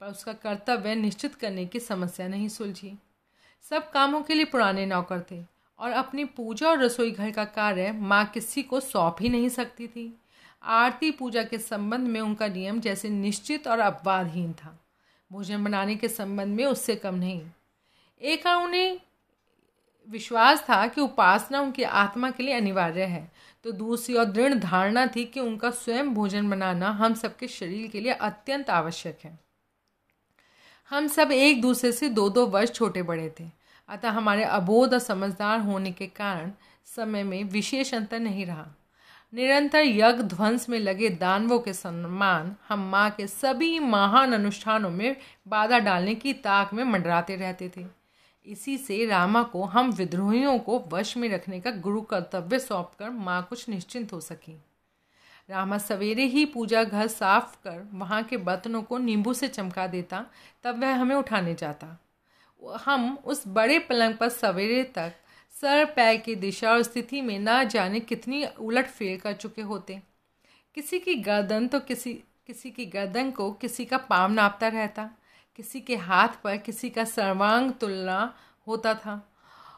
पर 0.00 0.06
उसका 0.06 0.32
कर्तव्य 0.32 0.94
निश्चित 0.94 1.34
करने 1.34 1.66
की 1.66 1.80
समस्या 1.80 2.28
नहीं 2.28 2.48
सुलझी। 2.48 2.92
सब 3.70 3.90
कामों 3.90 4.22
के 4.22 4.34
लिए 4.34 4.44
पुराने 4.44 4.86
नौकर 4.86 5.20
थे, 5.30 5.42
और 5.78 5.90
अपनी 5.90 6.24
पूजा 6.24 6.68
और 6.68 6.78
रसोई 6.78 7.10
घर 7.10 7.30
का 7.30 7.44
कार्य 7.44 7.92
माँ 7.92 8.24
किसी 8.24 8.62
को 8.62 8.80
सौंप 8.80 9.16
ही 9.20 9.28
नहीं 9.28 9.48
सकती 9.48 9.86
थी। 9.86 10.12
आरती 10.62 11.10
पूजा 11.10 11.42
के 11.42 11.58
संबंध 11.58 12.08
में 12.08 12.20
उनका 12.20 12.48
नियम 12.48 12.80
जैसे 12.80 13.08
निश्चित 13.08 13.68
और 13.68 13.78
अपवादहीन 13.78 14.52
था। 14.52 14.78
भोजन 15.32 15.64
बनाने 15.64 15.96
के 15.96 16.08
संबंध 16.08 16.56
में 16.56 16.64
उससे 16.64 16.96
कम 16.96 17.14
नहीं। 17.14 17.42
एक 18.22 18.46
उन्हें 18.46 19.00
विश्वास 20.08 20.62
था 20.62 20.86
कि 20.86 21.00
उपासना 21.00 21.60
उनकी 21.60 21.82
आत्मा 21.82 22.30
के 22.30 22.42
लिए 22.42 22.54
अनिवार्य 22.54 23.02
है। 23.02 23.32
तो 23.64 23.72
दूसरी 23.72 24.14
और 24.14 24.24
दृढ़ 24.24 24.54
धारणा 24.54 25.06
थी 25.06 25.24
कि 25.24 25.40
उनका 25.40 25.70
स्वयं 25.70 26.14
भोजन 26.14 26.50
बनाना 26.50 26.90
हम 26.90 27.14
सबके 27.14 27.48
शरीर 27.48 27.90
के 27.90 28.00
लिए 28.00 28.12
अत्यंत 28.12 28.70
आवश्यक 28.70 29.18
है। 29.24 29.38
हम 30.90 31.06
सब 31.06 31.32
एक 31.32 31.62
दूसरे 31.62 31.92
से 31.92 32.08
दो 32.08 32.30
दो 32.30 32.46
वर्ष 32.46 32.72
छोटे 32.72 33.02
बड़े 33.02 33.34
थे। 33.40 33.50
अतः 33.88 34.10
हमारे 34.10 34.44
अबोध 34.44 34.92
और 34.92 34.98
समझदार 34.98 35.60
होने 35.60 35.92
के 35.92 36.06
कारण 36.06 36.52
समय 36.84 37.22
में 37.22 37.44
विशेष 37.44 37.94
अंतर 37.94 38.20
नहीं 38.20 38.46
रहा। 38.46 38.66
निरंतर 39.32 39.78
यज्ञ 39.78 40.22
ध्वंस 40.22 40.68
में 40.68 40.78
लगे 40.78 41.08
दानवों 41.10 41.58
के 41.58 41.72
सम्मान 41.72 42.54
हम 42.68 42.80
माँ 42.90 43.10
के 43.10 43.26
सभी 43.26 43.78
महान 43.78 44.32
अनुष्ठानों 44.32 44.90
में 44.90 45.16
बाधा 45.48 45.78
डालने 45.78 46.14
की 46.14 46.32
ताक 46.32 46.74
में 46.74 46.82
मंडराते 46.84 47.36
रहते 47.36 47.70
थे। 47.76 47.84
इसी 48.46 48.76
से 48.78 49.04
रामा 49.06 49.42
को 49.42 49.64
हम 49.64 49.90
विद्रोहियों 49.90 50.58
को 50.58 50.78
वश 50.92 51.16
में 51.16 51.28
रखने 51.28 51.60
का 51.60 51.70
गुरु 51.70 52.00
कर्तव्य 52.02 52.58
सौंपकर 52.58 53.10
माँ 53.10 53.42
कुछ 53.48 53.68
निश्चिंत 53.68 54.12
हो 54.12 54.20
सकी। 54.20 54.58
रामा 55.50 55.78
सवेरे 55.78 56.24
ही 56.24 56.44
पूजा 56.44 56.84
घर 56.84 57.06
साफ़ 57.06 57.56
कर 57.56 57.88
वहाँ 57.94 58.22
के 58.22 58.36
बर्तनों 58.36 58.82
को 58.82 58.98
नींबू 58.98 59.34
से 59.34 59.48
चमका 59.48 59.86
देता, 59.86 60.24
तब 60.64 60.80
वह 60.80 60.94
हमें 60.94 61.16
उठाने 61.16 61.54
जाता। 61.54 61.96
हम 62.84 63.18
उस 63.24 63.44
बड़े 63.48 63.78
पलंग 63.78 64.14
पर 64.14 64.28
सवेरे 64.28 64.82
तक 64.84 65.14
सर 65.62 65.84
पैर 65.86 66.16
की 66.16 66.34
दिशा 66.34 66.70
और 66.70 66.82
स्थिति 66.82 67.20
में 67.20 67.38
ना 67.38 67.62
जाने 67.64 67.98
कितनी 68.00 68.44
उलट 68.60 68.86
फेर 68.86 69.18
कर 69.20 69.32
चुके 69.32 69.62
होते। 69.62 70.00
किसी 70.76 70.98
की 70.98 71.14
गर्दन 71.14 71.68
तो 71.68 71.80
किसी 71.80 72.12
किसी 72.46 72.70
की 72.70 72.86
गर्दन 72.86 73.30
को 73.30 73.50
किसी 73.52 73.84
का 73.84 73.98
पाम 73.98 74.32
नापता 74.32 74.68
रहता, 74.68 75.08
किसी 75.56 75.80
के 75.80 75.96
हाथ 75.96 76.28
पर 76.44 76.56
किसी 76.56 76.90
का 76.90 77.04
सर्वांग 77.04 77.70
तुलना 77.72 78.34
होता 78.66 78.94
था, 78.94 79.20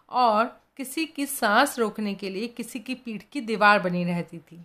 और 0.08 0.44
किसी 0.76 1.04
की 1.06 1.26
सांस 1.26 1.78
रोकने 1.78 2.14
के 2.14 2.30
लिए 2.30 2.48
किसी 2.48 2.80
की 2.80 2.94
पीठ 2.94 3.24
की 3.32 3.40
दीवार 3.40 3.78
बनी 3.78 4.04
रहती 4.04 4.38
थी। 4.38 4.64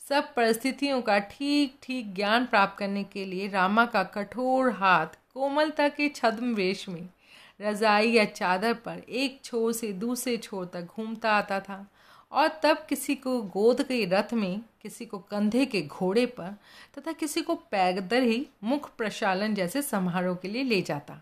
सब 0.00 0.34
परिस्थितियों 0.34 1.02
का 1.02 1.18
ठीक 1.18 1.78
ठीक 1.82 2.14
ज्ञान 2.14 2.46
प्राप्त 2.46 2.78
करने 2.78 3.04
के 3.04 3.24
लिए 3.24 3.48
रामा 3.48 3.86
का 3.86 4.02
कठोर 4.14 4.70
हाथ 4.72 5.18
कोमलता 5.34 5.88
के 5.88 6.08
छद्म 6.08 6.54
वेश 6.54 6.88
में 6.88 7.08
रजाई 7.60 8.10
या 8.10 8.24
चादर 8.24 8.74
पर 8.74 8.98
एक 8.98 9.40
छोर 9.44 9.72
से 9.72 9.92
दूसरे 9.92 10.36
छोर 10.36 10.70
तक 10.74 10.94
घूमता 10.96 11.32
आता 11.32 11.60
था। 11.60 11.86
और 12.32 12.48
तब 12.62 12.84
किसी 12.88 13.14
को 13.14 13.40
गोद 13.42 13.82
के 13.82 14.04
रथ 14.04 14.32
में, 14.34 14.60
किसी 14.82 15.04
को 15.06 15.18
कंधे 15.20 15.64
के 15.66 15.80
घोड़े 15.82 16.26
पर 16.26 16.54
तथा 16.98 17.12
किसी 17.12 17.42
को 17.42 17.54
पैदल 17.54 18.22
ही 18.22 18.46
मुख 18.64 18.90
प्रशालन 18.96 19.54
जैसे 19.54 19.82
समारोह 19.82 20.36
के 20.36 20.48
लिए 20.48 20.62
ले 20.62 20.80
जाता। 20.82 21.20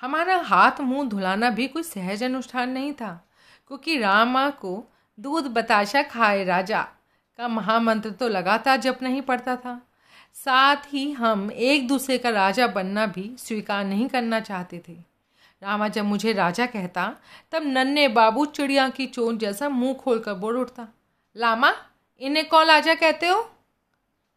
हमारा 0.00 0.36
हाथ 0.36 0.80
मुँह 0.80 1.08
धुलाना 1.08 1.50
भी 1.50 1.66
कोई 1.68 1.82
सहज 1.82 2.22
अनुष्ठान 2.22 2.70
नहीं 2.70 2.92
था, 2.92 3.12
क्योंकि 3.68 3.98
रामा 3.98 4.48
को 4.50 4.82
दूध 5.18 5.46
बताशा 5.46 6.02
खाए 6.02 6.44
राजा 6.44 6.80
का 7.38 7.48
महामंत्र 7.48 8.10
तो 8.10 8.28
लगातार 8.28 8.76
जप 8.76 8.98
नहीं 9.02 9.22
पड़ता 9.22 9.56
था। 9.56 9.80
साथ 10.36 10.92
ही 10.92 11.10
हम 11.12 11.50
एक 11.52 11.86
दूसरे 11.88 12.18
का 12.18 12.30
राजा 12.30 12.66
बनना 12.66 13.06
भी 13.06 13.30
स्वीकार 13.38 13.84
नहीं 13.84 14.08
करना 14.08 14.40
चाहते 14.40 14.82
थे। 14.88 14.96
रामा 15.62 15.88
जब 15.88 16.04
मुझे 16.04 16.32
राजा 16.32 16.66
कहता, 16.66 17.16
तब 17.52 17.62
नन्हे 17.62 18.08
बाबू 18.08 18.46
चिड़िया 18.46 18.88
की 18.88 19.06
चोट 19.06 19.34
जैसा 19.34 19.68
मुँह 19.68 19.94
खोलकर 19.94 20.34
बोल 20.34 20.56
उठता। 20.56 20.88
लामा, 21.36 21.74
इन्हें 22.20 22.48
कौन 22.48 22.66
राजा 22.66 22.94
कहते 22.94 23.28
हो? 23.28 23.50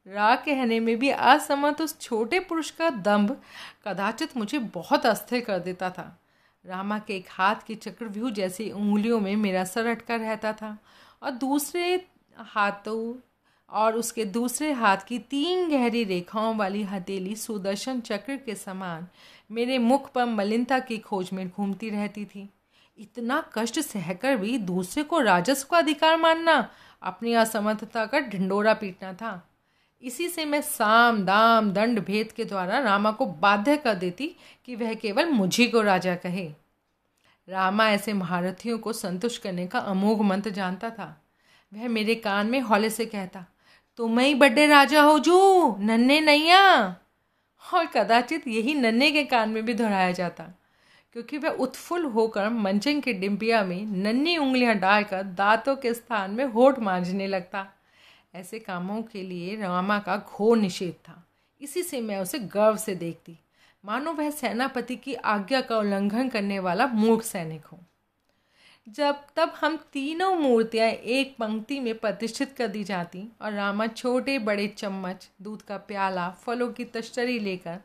रा 0.07 0.35
कहने 0.35 0.79
में 0.79 0.99
भी 0.99 1.09
असमत 1.09 1.81
उस 1.81 1.99
छोटे 1.99 2.39
पुरुष 2.39 2.71
का 2.71 2.89
दम्भ 2.89 3.41
कदाचित 3.87 4.37
मुझे 4.37 4.59
बहुत 4.59 5.05
अस्थिर 5.05 5.41
कर 5.41 5.59
देता 5.59 5.89
था। 5.89 6.17
रामा 6.65 6.99
के 6.99 7.15
एक 7.15 7.27
हाथ 7.29 7.55
की 7.67 7.75
चक्रव्यूह 7.75 8.31
जैसी 8.31 8.71
उंगलियों 8.71 9.19
में 9.19 9.35
मेरा 9.35 9.63
सर 9.63 9.85
अटका 9.85 10.15
रहता 10.15 10.53
था 10.53 10.77
और 11.23 11.31
दूसरे 11.31 12.07
हाथों 12.37 13.27
और 13.69 13.95
उसके 13.95 14.25
दूसरे 14.25 14.71
हाथ 14.71 14.97
की 15.07 15.19
तीन 15.19 15.69
गहरी 15.69 16.03
रेखाओं 16.03 16.55
वाली 16.55 16.83
हथेली 16.83 17.35
सुदर्शन 17.35 17.99
चक्र 17.99 18.35
के 18.35 18.55
समान 18.55 19.07
मेरे 19.51 19.77
मुख 19.77 20.11
पर 20.11 20.25
मलिनता 20.25 20.79
की 20.79 20.97
खोज 20.97 21.29
में 21.33 21.49
घूमती 21.49 21.89
रहती 21.89 22.25
थी। 22.25 22.49
इतना 22.97 23.43
कष्ट 23.53 23.79
सहकर 23.79 24.35
भी 24.35 24.57
दूसरे 24.57 25.03
को 25.03 25.19
राजस्व 25.19 25.67
का 25.71 25.77
अधिकार 25.77 26.17
मानना 26.17 26.69
अपनी 27.01 27.33
असमर्थता 27.33 28.05
का 28.05 28.19
ढिंडोरा 28.19 28.73
पीटना 28.73 29.13
था। 29.13 29.49
इसी 30.01 30.29
से 30.29 30.45
मैं 30.45 30.61
साम, 30.61 31.25
दाम, 31.25 31.71
दंड 31.71 32.05
भेद 32.05 32.31
के 32.31 32.45
द्वारा 32.45 32.79
रामा 32.79 33.11
को 33.11 33.25
बाध्य 33.25 33.77
कर 33.77 33.95
देती 33.95 34.35
कि 34.65 34.75
वह 34.75 34.93
केवल 34.93 35.29
मुझी 35.29 35.67
को 35.67 35.81
राजा 35.81 36.15
कहे। 36.15 36.53
रामा 37.49 37.89
ऐसे 37.89 38.13
महारथियों 38.13 38.79
को 38.79 38.93
संतुष्ट 38.93 39.41
करने 39.41 39.67
का 39.67 39.79
अमोघ 39.79 40.21
मंत्र 40.21 40.49
जानता 40.49 40.89
था। 40.89 41.23
वह 41.73 41.87
मेरे 41.87 42.15
कान 42.15 42.47
में 42.47 42.61
हौले 42.61 42.89
से 42.89 43.05
कहता, 43.05 43.45
तुम 43.97 44.19
ही 44.19 44.35
बड़े 44.35 44.67
राजा 44.67 45.01
हो 45.01 45.19
जू, 45.19 45.75
नन्हे 45.79 46.21
नैया। 46.21 46.95
और 47.63 47.85
कदाचित 47.85 48.47
यही 48.47 48.73
नन्हे 48.73 49.11
के 49.11 49.23
कान 49.23 49.49
में 49.49 49.63
भी 49.65 49.73
दोहराया 49.73 50.11
जाता, 50.11 50.43
क्योंकि 51.15 51.37
वह 51.37 51.49
उत्फुल 51.49 52.05
होकर 52.05 52.49
मंचन 52.49 52.99
के 53.01 53.13
डिम्पिया 53.13 53.63
में 53.63 53.85
नन्ही 53.85 54.37
उंगलियाँ 54.37 54.75
डालकर 54.75 55.23
दांतों 55.23 55.75
के 55.75 55.93
स्थान 55.93 56.31
में 56.31 56.45
होठ 56.45 56.79
मांझने 56.79 57.27
लगता। 57.27 57.65
ऐसे 58.35 58.59
कामों 58.59 59.01
के 59.03 59.21
लिए 59.21 59.55
रामा 59.55 59.99
का 59.99 60.17
घोर 60.17 60.57
निषेध 60.57 60.93
था। 61.07 61.23
इसी 61.61 61.83
से 61.83 62.01
मैं 62.01 62.17
उसे 62.17 62.39
गर्व 62.39 62.77
से 62.77 62.95
देखती। 62.95 63.37
मानो 63.83 64.13
वह 64.13 64.29
सेनापति 64.29 64.95
की 64.95 65.13
आज्ञा 65.13 65.61
का 65.61 65.77
उल्लंघन 65.77 66.29
करने 66.29 66.59
वाला 66.59 66.87
मूर्ख 66.87 67.23
सैनिक 67.23 67.65
हो। 67.65 67.79
जब 68.89 69.15
तब 69.35 69.53
हम 69.61 69.77
तीनों 69.93 70.35
मूर्तियाँ 70.35 70.87
एक 70.87 71.35
पंक्ति 71.39 71.79
में 71.79 71.97
प्रतिष्ठित 71.97 72.51
कर 72.57 72.67
दी 72.67 72.83
जाती 72.83 73.27
और 73.41 73.53
रामा 73.53 73.87
छोटे 73.87 74.39
बड़े 74.39 74.67
चम्मच, 74.67 75.29
दूध 75.41 75.61
का 75.61 75.77
प्याला, 75.77 76.29
फलों 76.29 76.69
की 76.69 76.85
तश्तरी 76.85 77.39
लेकर 77.39 77.79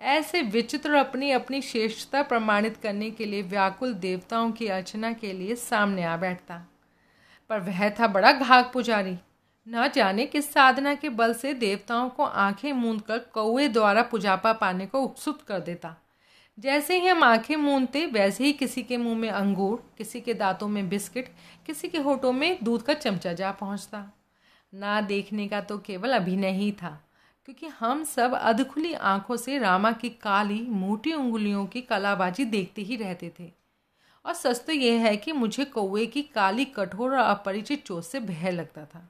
ऐसे 0.00 0.42
विचित्र 0.42 0.94
अपनी 0.94 1.30
अपनी 1.30 1.62
श्रेष्ठता 1.62 2.22
प्रमाणित 2.22 2.76
करने 2.76 3.10
के 3.10 3.24
लिए 3.24 3.42
व्याकुल 3.42 3.94
देवताओं 3.94 4.52
की 4.52 4.68
अर्चना 4.68 5.12
के 5.12 5.32
लिए 5.32 5.56
सामने 5.56 6.04
आ 6.04 6.16
बैठता। 6.16 6.68
पर 7.48 7.60
वह 7.60 7.90
था 7.90 8.06
बड़ा 8.06 8.32
घाक 8.32 8.70
पुजारी। 8.72 9.16
न 9.68 9.90
जाने 9.94 10.26
किस 10.26 10.52
साधना 10.52 10.94
के 10.94 11.08
बल 11.08 11.34
से 11.34 11.54
देवताओं 11.54 12.08
को 12.08 12.24
आँखें 12.24 12.72
मूंद 12.72 13.02
कर 13.02 13.18
कौए 13.18 13.68
द्वारा 13.68 14.02
पुजापा 14.02 14.52
पाने 14.52 14.86
को 14.86 15.00
उत्सुक 15.00 15.42
कर 15.42 15.60
देता। 15.60 16.01
जैसे 16.58 17.00
ही 17.00 17.06
हम 17.06 17.24
आँखें 17.24 17.56
मूंदते, 17.56 18.06
वैसे 18.06 18.44
ही 18.44 18.52
किसी 18.52 18.82
के 18.82 18.96
मुँह 18.96 19.16
में 19.16 19.30
अंगूर, 19.30 19.92
किसी 19.98 20.20
के 20.20 20.34
दांतों 20.34 20.68
में 20.68 20.88
बिस्किट, 20.88 21.28
किसी 21.66 21.88
के 21.88 21.98
होठों 21.98 22.32
में 22.32 22.58
दूध 22.62 22.82
का 22.82 22.94
चमचा 22.94 23.32
जा 23.32 23.50
पहुँचता। 23.50 24.12
ना 24.74 25.00
देखने 25.00 25.48
का 25.48 25.60
तो 25.60 25.78
केवल 25.78 26.12
अभिनय 26.12 26.50
ही 26.50 26.72
था, 26.72 27.04
क्योंकि 27.44 27.66
हम 27.66 28.04
सब 28.04 28.34
अधखुली 28.34 28.92
आँखों 28.92 29.36
से 29.36 29.58
रामा 29.58 29.92
की 29.92 30.08
काली, 30.08 30.60
मोटी 30.60 31.12
उंगलियों 31.12 31.66
की 31.66 31.80
कलाबाजी 31.80 32.44
देखते 32.44 32.82
ही 32.82 32.96
रहते 32.96 33.32
थे। 33.40 33.50
और 34.26 34.34
सच 34.34 34.64
तो 34.66 34.72
यह 34.72 35.00
है 35.00 35.16
कि 35.16 35.32
मुझे 35.32 35.64
कौए 35.64 36.06
की 36.06 36.22
काली, 36.22 36.64
कठोर 36.64 37.12
और 37.12 37.18
अपरिचित 37.18 37.84
चोट 37.86 38.02
से 38.02 38.20
भय 38.20 38.50
लगता 38.50 38.84
था। 38.84 39.08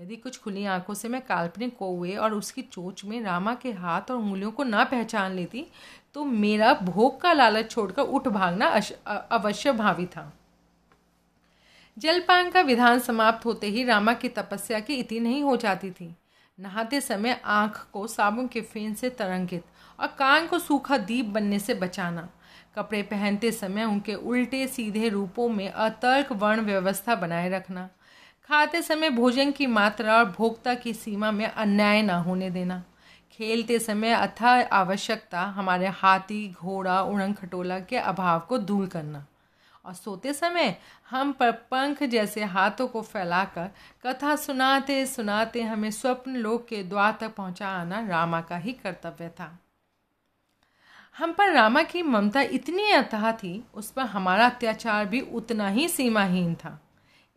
यदि 0.00 0.16
कुछ 0.16 0.38
खुली 0.38 0.64
आँखों 0.64 0.94
से 0.94 1.08
मैं 1.08 1.20
काल्पनिक 1.20 1.76
कौए 1.76 2.14
और 2.14 2.34
उसकी 2.34 2.62
चोच 2.62 3.04
में 3.04 3.20
रामा 3.22 3.54
के 3.54 3.72
हाथ 3.72 4.10
और 4.10 4.16
उंगलियों 4.16 4.50
को 4.50 4.64
ना 4.64 4.84
पहचान 4.84 5.32
लेती 5.32 5.66
तो 6.16 6.24
मेरा 6.24 6.72
भोग 6.74 7.20
का 7.20 7.32
लालच 7.32 7.70
छोड़कर 7.70 8.02
उठ 8.02 8.28
भागना 8.28 8.66
अवश्य 9.06 9.72
भावी 9.72 10.06
था। 10.06 10.32
जलपान 11.96 12.50
का 12.50 12.60
विधान 12.60 12.98
समाप्त 12.98 13.44
होते 13.46 13.66
ही 13.66 13.84
रामा 13.84 14.12
की 14.12 14.28
तपस्या 14.28 14.80
की 14.80 14.94
इति 14.94 15.20
नहीं 15.20 15.42
हो 15.42 15.56
जाती 15.56 15.90
थी। 15.90 16.14
नहाते 16.58 17.00
समय 17.00 17.40
आँख 17.44 17.86
को 17.92 18.06
साबुन 18.06 18.48
के 18.48 18.60
फेन 18.60 18.94
से 18.94 19.10
तरंगित 19.10 19.64
और 19.98 20.06
कान 20.18 20.46
को 20.46 20.58
सूखा 20.58 20.98
दीप 20.98 21.26
बनने 21.26 21.58
से 21.58 21.74
बचाना। 21.74 22.28
कपड़े 22.76 23.02
पहनते 23.02 23.52
समय 23.52 23.84
उनके 23.84 24.14
उल्टे 24.14 24.66
सीधे 24.66 25.08
रूपों 25.08 25.48
में 25.48 25.68
अतर्क 25.70 26.32
वर्ण 26.32 26.60
व्यवस्था 26.60 27.14
बनाए 27.14 27.48
रखना। 27.50 27.88
खाते 28.48 28.82
समय 28.82 29.10
भोजन 29.10 29.50
की 29.50 29.66
मात्रा 29.66 30.16
और 30.16 30.24
भोक्ता 30.30 30.74
की 30.74 30.94
सीमा 30.94 31.30
में 31.30 31.46
अन्याय 31.46 32.02
न 32.02 32.10
होने 32.10 32.50
देना। 32.50 32.82
खेलते 33.36 33.78
समय 33.78 34.12
अथा 34.12 34.50
आवश्यकता 34.62 35.42
हमारे 35.42 35.86
हाथी, 35.86 36.52
घोड़ा, 36.52 37.02
उड़न 37.02 37.32
खटोला 37.32 37.80
के 37.80 37.96
अभाव 37.96 38.40
को 38.40 38.58
दूर 38.58 38.86
करना। 38.86 39.26
और 39.84 39.94
सोते 39.94 40.32
समय 40.32 40.78
हम 41.10 41.32
पर 41.32 41.50
पंख 41.50 42.02
जैसे 42.02 42.44
हाथों 42.44 42.88
को 42.88 43.02
फैलाकर 43.02 43.70
कथा 44.06 44.36
सुनाते 44.36 45.06
सुनाते 45.06 45.62
हमें 45.62 45.90
स्वप्न 45.90 46.36
लोक 46.36 46.66
के 46.68 46.82
द्वार 46.82 47.16
तक 47.20 47.34
पहुँचा 47.34 47.68
आना 47.68 48.08
रामा 48.08 48.40
का 48.40 48.56
ही 48.56 48.72
कर्तव्य 48.72 49.28
था। 49.28 49.58
हम 51.18 51.32
पर 51.32 51.52
रामा 51.52 51.82
की 51.82 52.02
ममता 52.02 52.40
इतनी 52.40 52.90
अतः 52.90 53.32
थी, 53.32 53.64
उस 53.74 53.90
पर 53.90 54.02
हमारा 54.02 54.46
अत्याचार 54.46 55.06
भी 55.06 55.20
उतना 55.20 55.68
ही 55.68 55.88
सीमाहीन 55.88 56.54
था। 56.54 56.80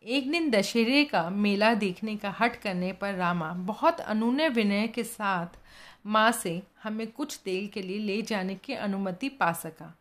एक 0.04 0.32
दिन 0.32 0.50
दशहरे 0.50 1.04
का 1.06 1.30
मेला 1.30 1.74
देखने 1.74 2.16
का 2.16 2.36
हट 2.40 2.56
करने 2.56 2.94
पर 2.94 3.14
रामा 3.14 3.54
बहुत 3.54 4.00
अनुनय 4.00 4.50
विनय 4.50 4.88
के 4.88 5.04
साथ 5.04 5.59
माँ 6.10 6.32
से 6.32 6.62
हमें 6.84 7.12
कुछ 7.12 7.40
तेल 7.46 7.68
के 7.68 7.82
लिए 7.82 8.00
ले 8.00 8.22
जाने 8.22 8.56
की 8.56 8.74
अनुमति 8.74 9.30
पा 9.30 9.52
सका। 9.54 9.94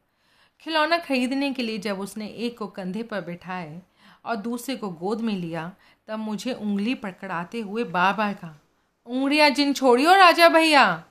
खिलौना 0.61 0.99
खरीदने 0.99 1.53
के 1.53 1.63
लिए 1.63 1.79
जब 1.79 2.01
उसने 2.01 2.27
एक 2.27 2.59
को 2.59 2.67
कंधे 2.67 3.03
पर 3.03 3.21
बैठाए 3.21 3.81
और 4.25 4.37
दूसरे 4.37 4.77
को 4.77 4.89
गोद 4.91 5.21
में 5.21 5.35
लिया, 5.35 5.73
तब 6.09 6.19
मुझे 6.19 6.53
उंगली 6.53 6.95
पकड़ाते 6.95 7.61
हुए 7.61 7.85
बार 7.85 8.15
बार 8.15 8.35
कहा 8.35 8.59
उंगलियाँ 9.07 9.51
जिन 9.51 9.73
छोड़ियो 9.73 10.15
राजा 10.15 10.49
भैया! 10.49 11.05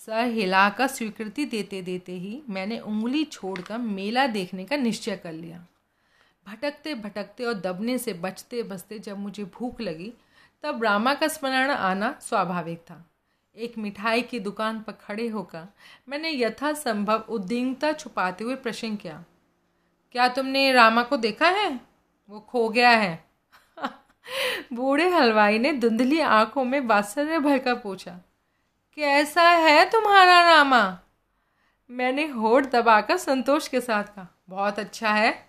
सर 0.00 0.24
हिलाकर 0.24 0.86
स्वीकृति 0.86 1.44
देते 1.44 1.82
देते 1.82 2.12
ही 2.12 2.40
मैंने 2.48 2.78
उंगली 2.78 3.24
छोड़कर 3.24 3.78
मेला 3.78 4.26
देखने 4.26 4.64
का 4.64 4.76
निश्चय 4.76 5.16
कर 5.16 5.32
लिया। 5.32 5.66
भटकते 6.46 6.94
भटकते 6.94 7.44
और 7.44 7.54
दबने 7.54 7.98
से 7.98 8.12
बचते 8.12 8.62
बचते 8.62 8.98
जब 8.98 9.18
मुझे 9.18 9.44
भूख 9.44 9.80
लगी, 9.80 10.12
तब 10.64 10.84
रामा 10.84 11.14
का 11.14 11.28
स्मरण 11.28 11.70
आना 11.70 12.18
स्वाभाविक 12.22 12.78
था। 12.78 13.04
एक 13.56 13.78
मिठाई 13.78 14.22
की 14.22 14.40
दुकान 14.40 14.80
पर 14.80 14.92
खड़े 14.92 15.28
होकर 15.28 15.66
मैंने 16.08 16.30
यथासंभव 16.30 17.24
उद्दीनता 17.28 17.92
छुपाते 17.92 18.44
हुए 18.44 18.54
प्रश्न 18.54 18.96
किया, 18.96 19.24
क्या 20.12 20.28
तुमने 20.28 20.72
रामा 20.72 21.02
को 21.02 21.16
देखा 21.16 21.48
है? 21.48 21.80
वो 22.28 22.40
खो 22.40 22.68
गया 22.68 22.90
है। 22.90 23.24
बूढ़े 24.72 25.08
हलवाई 25.08 25.58
ने 25.58 25.72
धुंधली 25.72 26.20
आँखों 26.20 26.64
में 26.64 26.80
वात्सल्य 26.80 27.38
भरकर 27.38 27.74
पूछा, 27.74 28.18
कैसा 28.94 29.42
है 29.42 29.90
तुम्हारा 29.90 30.40
रामा? 30.42 30.98
मैंने 31.90 32.26
होठ 32.26 32.66
दबाकर 32.66 33.16
संतोष 33.16 33.68
के 33.68 33.80
साथ 33.80 34.04
कहा, 34.04 34.28
बहुत 34.48 34.78
अच्छा 34.78 35.12
है। 35.12 35.48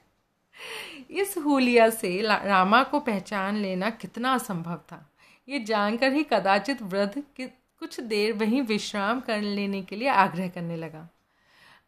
इस 1.11 1.37
हुलिया 1.37 1.89
से 1.89 2.21
रामा 2.21 2.83
को 2.83 2.99
पहचान 2.99 3.55
लेना 3.55 3.89
कितना 3.89 4.33
असंभव 4.33 4.77
था। 4.91 5.09
ये 5.49 5.59
जानकर 5.59 6.13
ही 6.13 6.23
कदाचित 6.23 6.81
वृद्ध 6.81 7.21
कुछ 7.81 7.99
देर 7.99 8.33
वहीं 8.33 8.61
विश्राम 8.61 9.19
कर 9.19 9.41
लेने 9.41 9.81
के 9.81 9.95
लिए 9.95 10.07
आग्रह 10.07 10.47
करने 10.47 10.75
लगा। 10.77 11.07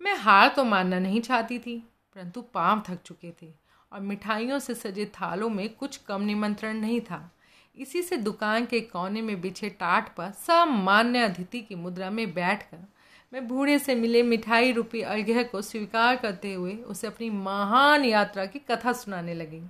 मैं 0.01 0.15
हार 0.15 0.47
तो 0.47 0.63
मानना 0.63 0.99
नहीं 0.99 1.19
चाहती 1.21 1.59
थी, 1.59 1.77
परंतु 2.15 2.41
पाँव 2.53 2.81
थक 2.87 2.99
चुके 3.05 3.31
थे 3.41 3.47
और 3.91 3.99
मिठाइयों 4.01 4.57
से 4.59 4.73
सजे 4.75 5.05
थालों 5.15 5.49
में 5.49 5.67
कुछ 5.69 5.97
कम 5.97 6.21
निमंत्रण 6.21 6.77
नहीं 6.77 6.99
था। 7.01 7.29
इसी 7.77 8.01
से 8.01 8.17
दुकान 8.17 8.65
के 8.65 8.79
कोने 8.79 9.21
में 9.21 9.39
बिछे 9.41 9.69
टाट 9.69 10.13
पर 10.15 10.31
सामान्य 10.37 11.19
अतिथि 11.19 11.61
की 11.61 11.75
मुद्रा 11.75 12.09
में 12.09 12.33
बैठकर 12.33 12.85
मैं 13.33 13.47
बूढ़े 13.47 13.77
से 13.79 13.95
मिले 13.95 14.23
मिठाई 14.23 14.71
रूपी 14.71 15.01
अर्घ्य 15.01 15.43
को 15.43 15.61
स्वीकार 15.61 16.15
करते 16.15 16.53
हुए 16.53 16.73
उसे 16.73 17.07
अपनी 17.07 17.29
महान 17.29 18.05
यात्रा 18.05 18.45
की 18.45 18.59
कथा 18.59 18.93
सुनाने 18.93 19.33
लगी। 19.33 19.61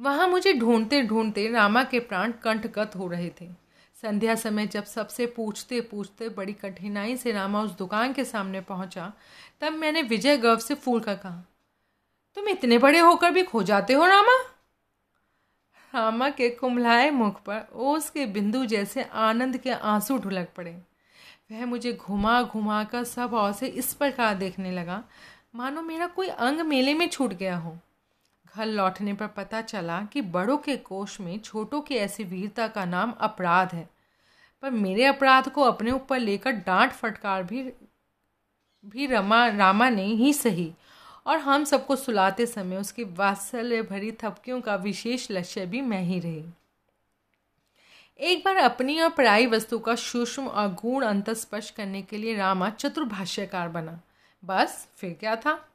वहाँ 0.00 0.28
मुझे 0.28 0.52
ढूंढते 0.52 1.02
ढूंढते 1.02 1.48
रामा 1.50 1.82
के 1.84 2.00
प्राण 2.00 2.32
कंठगत 2.42 2.96
हो 2.96 3.06
रहे 3.08 3.30
थे। 3.40 3.48
संध्या 4.02 4.34
समय 4.34 4.66
जब 4.66 4.84
सबसे 4.84 5.26
पूछते 5.26 5.80
पूछते 5.80 6.28
बड़ी 6.28 6.52
कठिनाई 6.52 7.16
से 7.16 7.32
रामा 7.32 7.60
उस 7.62 7.76
दुकान 7.78 8.12
के 8.12 8.24
सामने 8.24 8.60
पहुँचा, 8.60 9.12
तब 9.60 9.72
मैंने 9.72 10.02
विजय 10.02 10.36
गर्व 10.36 10.58
से 10.58 10.74
फूल 10.74 11.00
कर 11.00 11.14
कहा, 11.14 11.44
तुम 12.36 12.48
इतने 12.48 12.78
बड़े 12.78 12.98
होकर 12.98 13.30
भी 13.30 13.42
खो 13.42 13.62
जाते 13.62 13.92
हो 13.92 14.06
रामा? 14.06 14.36
रामा 15.92 16.28
के 16.30 16.48
कुमलाए 16.50 17.10
मुख 17.10 17.40
पर 17.42 17.66
ओस 17.74 18.10
के 18.10 18.26
बिंदु 18.26 18.64
जैसे 18.66 19.02
आनंद 19.02 19.56
के 19.56 19.70
आँसू 19.70 20.18
ढुलक 20.18 20.48
पड़े। 20.56 20.70
वह 21.52 21.64
मुझे 21.66 21.92
घुमा 21.92 22.42
घुमा 22.42 22.82
कर 22.84 23.04
सब 23.04 23.34
और 23.34 23.52
से 23.52 23.66
इस 23.66 23.92
प्रकार 23.94 24.34
देखने 24.34 24.72
लगा, 24.72 25.02
मानो 25.54 25.82
मेरा 25.82 26.06
कोई 26.06 26.28
अंग 26.28 26.60
मेले 26.60 26.94
में 26.94 27.08
छूट 27.08 27.34
गया 27.34 27.56
हो। 27.56 27.76
घर 28.56 28.66
लौटने 28.66 29.14
पर 29.14 29.26
पता 29.26 29.60
चला 29.60 30.02
कि 30.02 30.20
बड़ों 30.20 30.58
के 30.58 30.76
कोष 30.76 31.20
में 31.20 31.38
छोटों 31.38 31.80
की 31.80 31.94
ऐसी 31.94 32.24
वीरता 32.24 32.68
का 32.68 32.84
नाम 32.84 33.12
अपराध 33.12 33.72
है। 33.72 33.88
पर 34.62 34.70
मेरे 34.70 35.04
अपराध 35.04 35.48
को 35.48 35.62
अपने 35.62 35.90
ऊपर 35.90 36.18
लेकर 36.18 36.50
डांट 36.50 36.92
फटकार 36.92 37.42
भी 37.42 37.72
भी 38.86 39.06
रमा, 39.06 39.48
रामा 39.48 39.88
ने 39.88 40.04
ही 40.04 40.32
सही। 40.32 40.72
और 41.26 41.38
हम 41.38 41.64
सबको 41.64 41.96
सुलाते 41.96 42.46
समय 42.46 42.76
उसकी 42.76 43.04
वात्सल्य 43.04 43.82
भरी 43.82 44.12
थपकियों 44.12 44.60
का 44.60 44.76
विशेष 44.76 45.30
लक्ष्य 45.30 45.66
भी 45.66 45.80
मैं 45.80 46.02
ही 46.02 46.20
रही। 46.20 46.44
एक 48.18 48.44
बार 48.44 48.56
अपनी 48.56 49.00
और 49.00 49.10
पराई 49.10 49.46
वस्तु 49.46 49.78
का 49.78 49.94
सूक्ष्म 49.94 50.46
और 50.46 50.68
गुण 50.68 51.04
अंतर 51.04 51.34
स्पष्ट 51.34 51.74
करने 51.74 52.02
के 52.02 52.18
लिए 52.18 52.36
रामा 52.36 52.70
चतुर्भाष्यकार 52.70 53.68
बना। 53.68 54.00
बस, 54.44 54.88
फिर 54.96 55.16
क्या 55.20 55.36
था? 55.36 55.68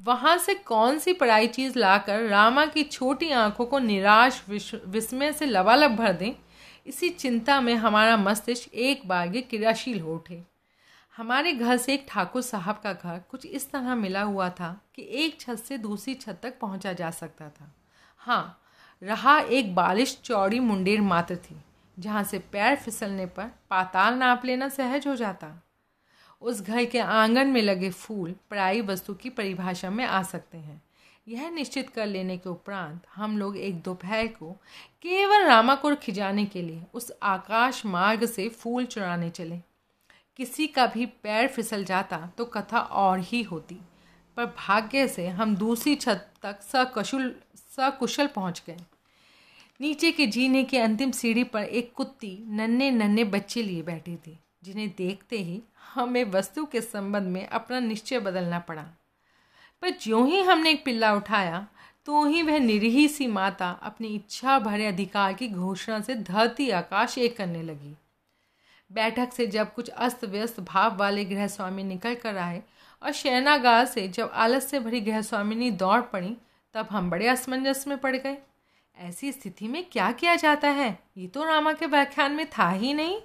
वहाँ 0.00 0.36
से 0.38 0.54
कौन 0.56 0.98
सी 0.98 1.12
पराई 1.12 1.46
चीज़ 1.46 1.78
लाकर 1.78 2.22
रामा 2.22 2.64
की 2.66 2.82
छोटी 2.84 3.30
आँखों 3.32 3.66
को 3.66 3.78
निराश 3.78 4.42
विस्मय 4.48 5.32
से 5.32 5.46
लबालब 5.46 5.96
भर 5.96 6.12
दें? 6.12 6.32
इसी 6.86 7.08
चिंता 7.10 7.60
में 7.60 7.74
हमारा 7.74 8.16
मस्तिष्क 8.16 8.74
एक 8.74 9.06
बार 9.08 9.34
ये 9.34 9.40
क्रियाशील 9.42 10.00
हो 10.00 10.14
उठे। 10.14 10.42
हमारे 11.14 11.52
घर 11.52 11.76
से 11.76 11.94
एक 11.94 12.06
ठाकुर 12.08 12.42
साहब 12.42 12.80
का 12.84 12.92
घर 12.92 13.20
कुछ 13.30 13.46
इस 13.46 13.70
तरह 13.70 13.94
मिला 13.94 14.22
हुआ 14.22 14.48
था 14.50 14.76
कि 14.94 15.08
एक 15.16 15.40
छत 15.40 15.58
से 15.58 15.78
दूसरी 15.78 16.14
छत 16.14 16.38
तक 16.42 16.58
पहुँचा 16.60 16.92
जा 16.92 17.10
सकता 17.12 17.48
था। 17.50 17.72
हाँ 18.20 18.60
रहा 19.02 19.38
एक 19.40 19.74
बारिश 19.74 20.18
चौड़ी 20.24 20.60
मुंडेर 20.60 21.00
मात्र 21.00 21.36
थी, 21.36 21.56
जहाँ 21.98 22.22
से 22.24 22.38
पैर 22.52 22.76
फिसलने 22.76 23.26
पर 23.26 23.50
पाताल 23.70 24.14
नाप 24.14 24.44
लेना 24.44 24.68
सहज 24.68 25.06
हो 25.06 25.16
जाता। 25.16 25.48
उस 26.42 26.60
घर 26.62 26.84
के 26.84 26.98
आँगन 26.98 27.46
में 27.46 27.60
लगे 27.62 27.90
फूल 27.90 28.34
पराई 28.50 28.80
वस्तु 28.80 29.14
की 29.14 29.30
परिभाषा 29.30 29.90
में 29.90 30.04
आ 30.04 30.22
सकते 30.22 30.58
हैं। 30.58 30.82
यह 31.26 31.48
निश्चित 31.50 31.90
कर 31.90 32.06
लेने 32.06 32.36
के 32.38 32.48
उपरांत 32.48 33.06
हम 33.14 33.38
लोग 33.38 33.56
एक 33.56 33.80
दोपहर 33.82 34.26
को 34.28 34.50
केवल 35.02 35.44
रामाकुर 35.44 35.94
खिजाने 35.94 36.44
के 36.44 36.62
लिए 36.62 36.82
उस 36.94 37.10
आकाश 37.22 37.84
मार्ग 37.86 38.24
से 38.26 38.48
फूल 38.48 38.84
चुराने 38.84 39.30
चले। 39.30 39.58
किसी 40.38 40.66
का 40.66 40.86
भी 40.86 41.06
पैर 41.06 41.48
फिसल 41.48 41.84
जाता 41.84 42.18
तो 42.38 42.44
कथा 42.44 42.78
और 42.78 43.18
ही 43.20 43.42
होती, 43.42 43.78
पर 44.36 44.46
भाग्य 44.46 45.08
से 45.08 45.26
हम 45.28 45.56
दूसरी 45.56 45.94
छत 45.94 46.28
तक 46.42 46.62
सकुशल 46.62 47.34
सकुशल 47.56 48.26
पहुँच 48.26 48.62
गए। 48.66 48.76
नीचे 49.80 50.10
के 50.12 50.26
जीने 50.26 50.64
की 50.64 50.76
अंतिम 50.76 51.10
सीढ़ी 51.10 51.44
पर 51.44 51.62
एक 51.62 51.92
कुत्ती 51.94 52.38
नन्हे 52.48 52.90
नन्हे 52.90 53.24
बच्चे 53.24 53.62
लिए 53.62 53.82
बैठी 53.82 54.16
थी। 54.16 54.38
जिन्हें 54.66 54.88
देखते 54.88 55.38
ही 55.38 55.60
हमें 55.94 56.24
वस्तु 56.24 56.64
के 56.64 56.80
संबंध 56.80 57.28
में 57.28 57.46
अपना 57.46 57.80
निश्चय 57.80 58.18
बदलना 58.18 58.58
पड़ा। 58.58 58.82
पर 59.82 59.90
ज्यों 59.90 60.26
ही 60.28 60.40
हमने 60.42 60.70
एक 60.70 60.84
पिल्ला 60.84 61.12
उठाया 61.14 61.66
तो 62.06 62.24
ही 62.24 62.42
वह 62.42 62.58
निरीही 62.58 63.06
सी 63.08 63.26
माता 63.26 63.70
अपनी 63.82 64.08
इच्छा 64.08 64.58
भरे 64.58 64.86
अधिकार 64.86 65.32
की 65.32 65.48
घोषणा 65.48 66.00
से 66.00 66.14
धरती 66.14 66.70
आकाश 66.70 67.16
एक 67.18 67.36
करने 67.36 67.62
लगी। 67.62 67.94
बैठक 68.90 69.32
से 69.32 69.46
जब 69.46 69.72
कुछ 69.74 69.88
अस्त 69.88 70.24
व्यस्त 70.24 70.60
भाव 70.60 70.96
वाले 70.96 71.24
गृह 71.24 71.46
स्वामी 71.46 71.82
निकल 71.82 72.14
कर 72.14 72.36
आए 72.36 72.62
और 73.02 73.12
शयनागार 73.12 73.86
से 73.86 74.08
जब 74.08 74.30
आलस 74.34 74.70
से 74.70 74.80
भरी 74.80 75.00
गृह 75.00 75.20
स्वामिनी 75.22 75.70
दौड़ 75.70 76.00
पड़ी, 76.00 76.36
तब 76.74 76.88
हम 76.90 77.10
बड़े 77.10 77.28
असमंजस 77.28 77.84
में 77.88 77.98
पड़ 77.98 78.16
गए। 78.16 78.36
ऐसी 78.96 79.32
स्थिति 79.32 79.68
में 79.68 79.84
क्या 79.84 80.12
किया 80.12 80.36
जाता 80.36 80.68
है? 80.68 80.98
ये 81.16 81.26
तो 81.26 81.44
रामा 81.44 81.72
के 81.72 81.86
व्याख्यान 81.86 82.32
में 82.32 82.46
था 82.58 82.70
ही 82.70 82.94
नहीं। 82.94 83.20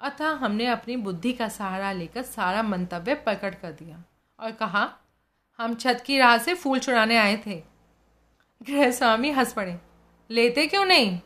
अतः 0.00 0.28
हमने 0.28 0.66
अपनी 0.66 0.96
बुद्धि 0.96 1.32
का 1.32 1.48
सहारा 1.48 1.92
लेकर 1.92 2.22
सारा 2.22 2.62
मंतव्य 2.62 3.14
प्रकट 3.14 3.60
कर 3.60 3.72
दिया 3.72 4.04
और 4.40 4.52
कहा, 4.52 4.92
हम 5.58 5.74
छत 5.74 6.02
की 6.06 6.18
राह 6.18 6.38
से 6.38 6.54
फूल 6.54 6.78
चुराने 6.78 7.16
आए 7.16 7.42
थे। 7.46 7.62
गृह 8.62 8.90
स्वामी 8.90 9.30
हंस 9.30 9.52
पड़े, 9.52 9.78
लेते 10.30 10.66
क्यों 10.66 10.84
नहीं? 10.84 11.20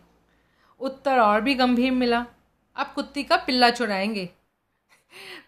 उत्तर 0.81 1.19
और 1.19 1.41
भी 1.41 1.55
गंभीर 1.55 1.93
मिला, 1.93 2.27
अब 2.77 2.93
कुत्ती 2.95 3.23
का 3.23 3.37
पिल्ला 3.37 3.71
चुराएँगे। 3.71 4.31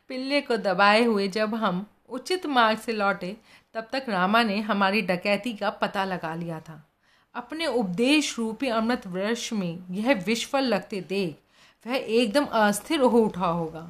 पिल्ले 0.09 0.41
को 0.41 0.57
दबाए 0.57 1.05
हुए 1.05 1.29
जब 1.29 1.55
हम 1.55 1.87
उचित 2.09 2.47
मार्ग 2.47 2.79
से 2.79 2.93
लौटे, 2.93 3.37
तब 3.75 3.89
तक 3.93 4.05
रामा 4.09 4.43
ने 4.43 4.61
हमारी 4.61 5.01
डकैती 5.03 5.55
का 5.55 5.71
पता 5.71 6.05
लगा 6.05 6.35
लिया 6.35 6.61
था। 6.61 6.91
अपने 7.35 7.67
उपदेश 7.67 8.39
रूपी 8.39 8.69
अमृत 8.69 9.07
वृक्ष 9.07 9.53
में 9.53 9.85
यह 9.91 10.15
विश्वल 10.15 10.63
लगते 10.65 11.01
देख 11.01 11.41
वह 11.85 11.97
एकदम 11.97 12.44
अस्थिर 12.44 13.01
हो 13.01 13.18
उठा 13.18 13.47
होगा, 13.47 13.81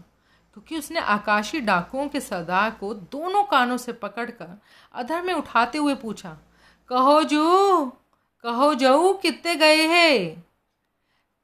क्योंकि 0.56 0.78
उसने 0.78 1.00
आकाशी 1.00 1.60
डाकुओं 1.60 2.08
के 2.08 2.20
सरदार 2.20 2.70
को 2.70 2.92
दोनों 2.94 3.42
कानों 3.44 3.76
से 3.76 3.92
पकड़कर 3.94 4.58
अधर 4.94 5.22
में 5.22 5.32
उठाते 5.34 5.78
हुए 5.78 5.94
पूछा, 5.96 6.36
कहो 6.90 7.22
जू, 7.22 7.84
कहो 8.44 8.74
जाऊ, 8.74 9.12
कितने 9.14 9.54
गए 9.56 9.86
हैं? 9.86 10.44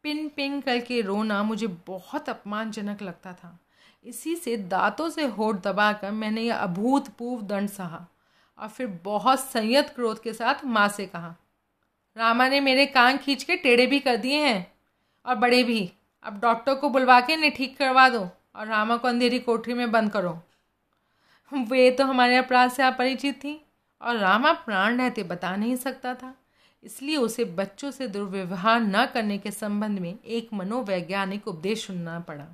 पिन 0.05 0.29
पिन 0.29 0.61
करके 0.61 1.01
रोना 1.01 1.43
मुझे 1.43 1.67
बहुत 1.87 2.29
अपमानजनक 2.29 3.03
लगता 3.03 3.33
था। 3.33 3.59
इसी 4.05 4.35
से 4.37 4.57
दांतों 4.57 5.09
से 5.11 5.25
होठ 5.27 5.57
दबाकर 5.63 6.11
मैंने 6.11 6.43
यह 6.43 6.57
अभूतपूर्व 6.57 7.43
दंड 7.47 7.69
सहा 7.69 8.07
और 8.59 8.69
फिर 8.69 8.87
बहुत 9.05 9.41
संयत 9.41 9.89
क्रोध 9.89 10.23
के 10.23 10.33
साथ 10.33 10.65
माँ 10.65 10.89
से 10.89 11.07
कहा, 11.07 11.35
रामा 12.17 12.49
ने 12.49 12.61
मेरे 12.61 12.87
कान 12.87 13.19
खींच 13.19 13.43
के 13.43 13.57
टेढ़े 13.57 13.87
भी 13.87 13.99
कर 14.01 14.17
दिए 14.17 14.39
हैं 14.39 14.73
और 15.25 15.35
बड़े 15.37 15.63
भी। 15.65 15.91
अब 16.25 16.41
डॉक्टर 16.41 16.75
को 16.75 16.89
बुलवा 16.89 17.21
के 17.21 17.33
इन्हें 17.33 17.53
ठीक 17.55 17.77
करवा 17.79 18.09
दो 18.09 18.29
और 18.57 18.67
रामा 18.67 18.97
को 18.97 19.09
अंधेरी 19.09 19.39
कोठरी 19.39 19.75
में 19.75 19.91
बंद 19.93 20.13
करो। 20.13 20.39
वे 21.53 21.91
तो 21.91 22.05
हमारे 22.05 22.37
अपराध 22.37 22.71
से 22.71 22.83
अपरिचित 22.83 23.35
थी 23.35 23.61
और 24.01 24.17
रामा 24.17 24.53
प्राण 24.53 24.99
रहते 24.99 25.23
बता 25.23 25.55
नहीं 25.57 25.77
सकता 25.77 26.15
था। 26.15 26.35
इसलिए 26.83 27.17
उसे 27.17 27.45
बच्चों 27.45 27.91
से 27.91 28.09
दुर्व्यवहार 28.09 28.81
न 28.81 29.05
करने 29.07 29.39
के 29.39 29.51
संबंध 29.51 29.99
में 29.99 30.15
एक 30.17 30.53
मनोवैज्ञानिक 30.55 31.49
उपदेश 31.49 31.87
सुनना 31.87 32.19
पड़ा। 32.21 32.47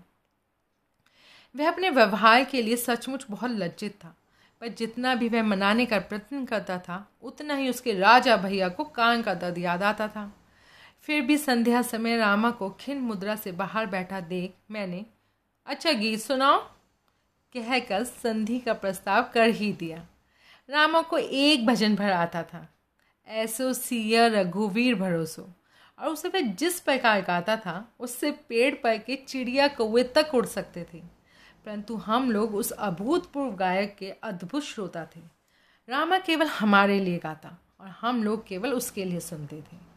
वह 1.54 1.68
अपने 1.68 1.90
व्यवहार 1.90 2.44
के 2.44 2.62
लिए 2.62 2.76
सचमुच 2.76 3.26
बहुत 3.30 3.50
लज्जित 3.50 3.92
था, 3.94 4.14
पर 4.60 4.68
जितना 4.68 5.14
भी 5.14 5.28
वह 5.28 5.42
मनाने 5.42 5.86
का 5.86 5.98
प्रयत्न 5.98 6.44
करता 6.44 6.78
था, 6.78 7.06
उतना 7.22 7.54
ही 7.54 7.68
उसके 7.68 7.92
राजा 7.92 8.36
भैया 8.36 8.68
को 8.68 8.84
कान 8.84 9.22
का 9.22 9.34
दर्द 9.34 9.58
याद 9.58 9.82
आता 9.82 10.08
था। 10.08 10.30
फिर 11.06 11.22
भी 11.22 11.36
संध्या 11.36 11.82
समय 11.82 12.16
रामा 12.16 12.50
को 12.50 12.70
खिन 12.70 12.98
मुद्रा 12.98 13.36
से 13.36 13.52
बाहर 13.52 13.86
बैठा 13.86 14.20
देख 14.20 14.54
मैंने 14.70 15.06
अच्छा 15.66 15.92
गीत 15.92 16.20
सुनाओ, 16.20 16.58
कहकर 17.54 18.04
संधि 18.04 18.58
का 18.58 18.72
प्रस्ताव 18.72 19.22
कर 19.34 19.48
ही 19.48 19.72
दिया। 19.72 20.06
रामा 20.70 21.02
को 21.02 21.18
एक 21.18 21.66
भजन 21.66 21.94
भर 21.94 22.10
आता 22.10 22.42
था। 22.42 22.68
ऐसो 23.26 23.72
सिया 23.72 24.26
रघुवीर 24.26 24.94
भरोसो। 24.94 25.48
और 25.98 26.08
उसे 26.08 26.28
वह 26.28 26.40
जिस 26.40 26.80
प्रकार 26.80 27.20
गाता 27.20 27.56
था, 27.56 27.92
उससे 28.00 28.30
पेड़ 28.30 28.74
पर 28.74 28.98
के 28.98 29.16
चिड़िया 29.16 29.68
कौए 29.68 30.02
तक 30.02 30.30
उड़ 30.34 30.46
सकते 30.46 30.86
थे। 30.94 30.98
परंतु 31.66 31.96
हम 31.96 32.30
लोग 32.30 32.54
उस 32.54 32.70
अभूतपूर्व 32.70 33.56
गायक 33.56 33.96
के 33.98 34.10
अद्भुत 34.10 34.62
श्रोता 34.64 35.06
थे। 35.16 35.20
रामा 35.88 36.18
केवल 36.18 36.46
हमारे 36.46 37.00
लिए 37.00 37.18
गाता 37.18 37.58
और 37.80 37.88
हम 37.88 38.24
लोग 38.24 38.46
केवल 38.46 38.72
उसके 38.72 39.04
लिए 39.04 39.20
सुनते 39.20 39.60
थे। 39.60 39.95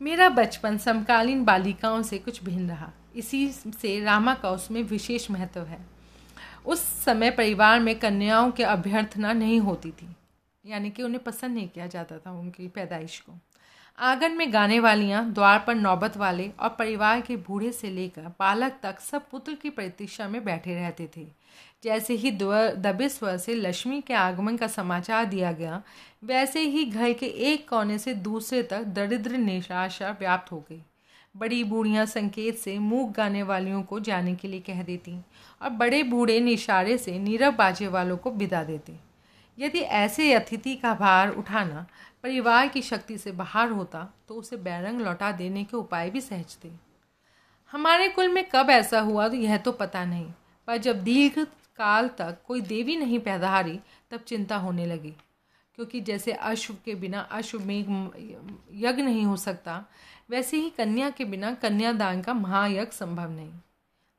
मेरा 0.00 0.28
बचपन 0.28 0.76
समकालीन 0.78 1.44
बालिकाओं 1.44 2.02
से 2.02 2.18
कुछ 2.18 2.42
भिन्न 2.44 2.68
रहा। 2.70 2.90
इसी 3.16 3.48
से 3.52 3.98
रामा 4.04 4.34
का 4.34 4.50
उसमें 4.50 4.82
विशेष 4.82 5.30
महत्व 5.30 5.60
है। 5.60 5.78
उस 6.66 6.80
समय 7.04 7.30
परिवार 7.30 7.80
में 7.80 7.98
कन्याओं 7.98 8.50
की 8.50 8.62
अभ्यर्थना 8.62 9.32
नहीं 9.32 9.58
होती 9.60 9.90
थी, 9.90 10.08
यानी 10.64 10.90
कि 10.90 11.02
उन्हें 11.02 11.22
पसंद 11.24 11.54
नहीं 11.54 11.68
किया 11.68 11.86
जाता 11.86 12.18
था 12.18 12.32
उनकी 12.32 12.68
पैदाइश 12.68 13.18
को। 13.20 13.38
आँगन 13.98 14.32
में 14.32 14.52
गाने 14.52 14.78
वालियाँ, 14.80 15.24
द्वार 15.24 15.62
पर 15.66 15.74
नौबत 15.74 16.16
वाले 16.16 16.50
और 16.60 16.68
परिवार 16.68 17.20
के 17.20 17.36
बूढ़े 17.38 17.72
से 17.72 17.90
लेकर 17.90 18.28
पालक 18.38 18.78
तक 18.82 19.00
सब 19.00 19.28
पुत्र 19.30 19.54
की 19.54 19.70
प्रतीक्षा 19.70 20.28
में 20.28 20.44
बैठे 20.44 20.74
रहते 20.74 21.08
थे। 21.16 21.26
जैसे 21.82 22.14
ही 22.14 22.30
दबे 22.30 23.08
स्वर 23.08 23.36
से 23.36 23.54
लक्ष्मी 23.54 24.00
के 24.00 24.14
आगमन 24.14 24.56
का 24.56 24.66
समाचार 24.66 25.24
दिया 25.24 25.52
गया, 25.52 25.82
वैसे 26.24 26.60
ही 26.60 26.84
घर 26.84 27.12
के 27.12 27.26
एक 27.26 27.68
कोने 27.68 27.98
से 27.98 28.14
दूसरे 28.14 28.62
तक 28.62 28.84
दरिद्र 28.94 29.36
निराशा 29.38 30.10
व्याप्त 30.20 30.52
हो 30.52 30.58
गई। 30.70 30.80
बड़ी 31.34 31.62
बूढ़ियाँ 31.64 32.04
संकेत 32.06 32.58
से 32.58 32.78
मूक 32.78 33.10
गाने 33.12 33.42
वालियों 33.42 33.82
को 33.82 33.98
जाने 34.00 34.34
के 34.34 34.48
लिए 34.48 34.60
कह 34.60 34.82
देती 34.82 35.16
और 35.60 35.70
बड़े 35.72 36.02
बूढ़े 36.02 36.38
निशारे 36.40 36.96
से 36.98 37.18
नीरव 37.18 37.52
बाजे 37.52 37.88
वालों 37.88 38.16
को 38.16 38.30
विदा 38.32 38.62
देते। 38.64 38.92
यदि 39.58 39.80
ऐसे 39.80 40.32
अतिथि 40.34 40.74
का 40.76 40.94
भार 40.94 41.30
उठाना 41.30 41.86
परिवार 42.24 42.68
की 42.68 42.82
शक्ति 42.82 43.18
से 43.18 43.32
बाहर 43.32 43.70
होता 43.70 44.06
तो 44.28 44.34
उसे 44.34 44.56
बैरंग 44.58 45.00
लौटा 45.00 45.30
देने 45.32 45.64
के 45.64 45.76
उपाय 45.76 46.10
भी 46.10 46.20
सहजते। 46.20 46.70
हमारे 47.72 48.08
कुल 48.08 48.28
में 48.28 48.44
कब 48.52 48.70
ऐसा 48.70 49.00
हुआ 49.00 49.28
तो 49.28 49.36
यह 49.36 49.56
तो 49.58 49.72
पता 49.72 50.04
नहीं, 50.04 50.26
पर 50.68 50.76
जब 50.78 51.02
दीर्घ 51.04 51.46
काल 51.78 52.08
तक 52.08 52.38
कोई 52.46 52.60
देवी 52.60 52.96
नहीं 52.96 53.18
पैदा 53.18 53.50
हारी, 53.50 53.80
तब 54.10 54.20
चिंता 54.20 54.56
होने 54.56 54.86
लगी। 54.86 55.14
क्योंकि 55.74 56.00
जैसे 56.00 56.32
अश्व 56.32 56.76
के 56.84 56.94
बिना 56.94 57.20
अश्व 57.20 57.60
में 57.60 57.80
यज्ञ 58.72 59.02
नहीं 59.02 59.24
हो 59.24 59.36
सकता, 59.36 59.84
वैसे 60.30 60.56
ही 60.56 60.70
कन्या 60.70 61.10
के 61.10 61.24
बिना 61.24 61.54
कन्यादान 61.54 62.22
का 62.22 62.34
महायज्ञ 62.34 62.92
संभव 62.92 63.30
नहीं। 63.30 63.52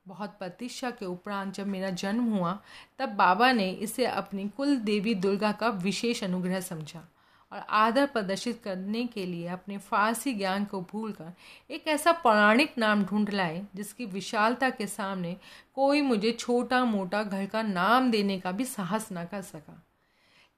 बहुत 0.07 0.29
प्रतीक्षा 0.29 0.91
के 0.91 1.05
उपरांत 1.05 1.53
जब 1.53 1.67
मेरा 1.67 1.89
जन्म 1.89 2.23
हुआ, 2.23 2.59
तब 2.99 3.09
बाबा 3.09 3.51
ने 3.51 3.71
इसे 3.71 4.05
अपनी 4.05 4.49
कुल 4.49 4.75
देवी 4.75 5.15
दुर्गा 5.15 5.51
का 5.51 5.69
विशेष 5.69 6.23
अनुग्रह 6.23 6.59
समझा। 6.59 7.07
और 7.51 7.65
आदर 7.69 8.05
प्रदर्शित 8.05 8.61
करने 8.63 9.05
के 9.05 9.25
लिए 9.25 9.47
अपने 9.47 9.77
फारसी 9.77 10.33
ज्ञान 10.33 10.65
को 10.65 10.81
भूलकर 10.81 11.33
एक 11.71 11.87
ऐसा 11.87 12.11
पौराणिक 12.11 12.77
नाम 12.77 13.03
ढूंढ 13.03 13.29
लाए, 13.29 13.65
जिसकी 13.75 14.05
विशालता 14.05 14.69
के 14.69 14.87
सामने 14.87 15.37
कोई 15.75 16.01
मुझे 16.01 16.31
छोटा 16.31 16.85
मोटा 16.85 17.23
घर 17.23 17.45
का 17.45 17.61
नाम 17.61 18.11
देने 18.11 18.39
का 18.39 18.51
भी 18.51 18.65
साहस 18.65 19.09
न 19.13 19.25
कर 19.25 19.41
सका। 19.41 19.83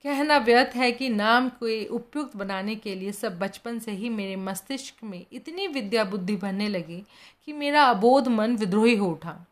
कहना 0.04 0.36
व्यर्थ 0.38 0.76
है 0.76 0.92
कि 0.92 1.08
नाम 1.08 1.48
को 1.48 1.94
उपयुक्त 1.94 2.36
बनाने 2.36 2.74
के 2.74 2.94
लिए 2.94 3.12
सब 3.12 3.38
बचपन 3.38 3.78
से 3.78 3.92
ही 3.92 4.08
मेरे 4.08 4.36
मस्तिष्क 4.36 5.04
में 5.04 5.26
इतनी 5.32 5.66
विद्या 5.66 6.04
बुद्धि 6.04 6.36
भरने 6.36 6.68
लगी 6.68 7.04
कि 7.46 7.52
मेरा 7.52 7.84
अबोध 7.84 8.28
मन 8.28 8.56
विद्रोही 8.56 8.96
हो 8.96 9.10
उठा। 9.10 9.46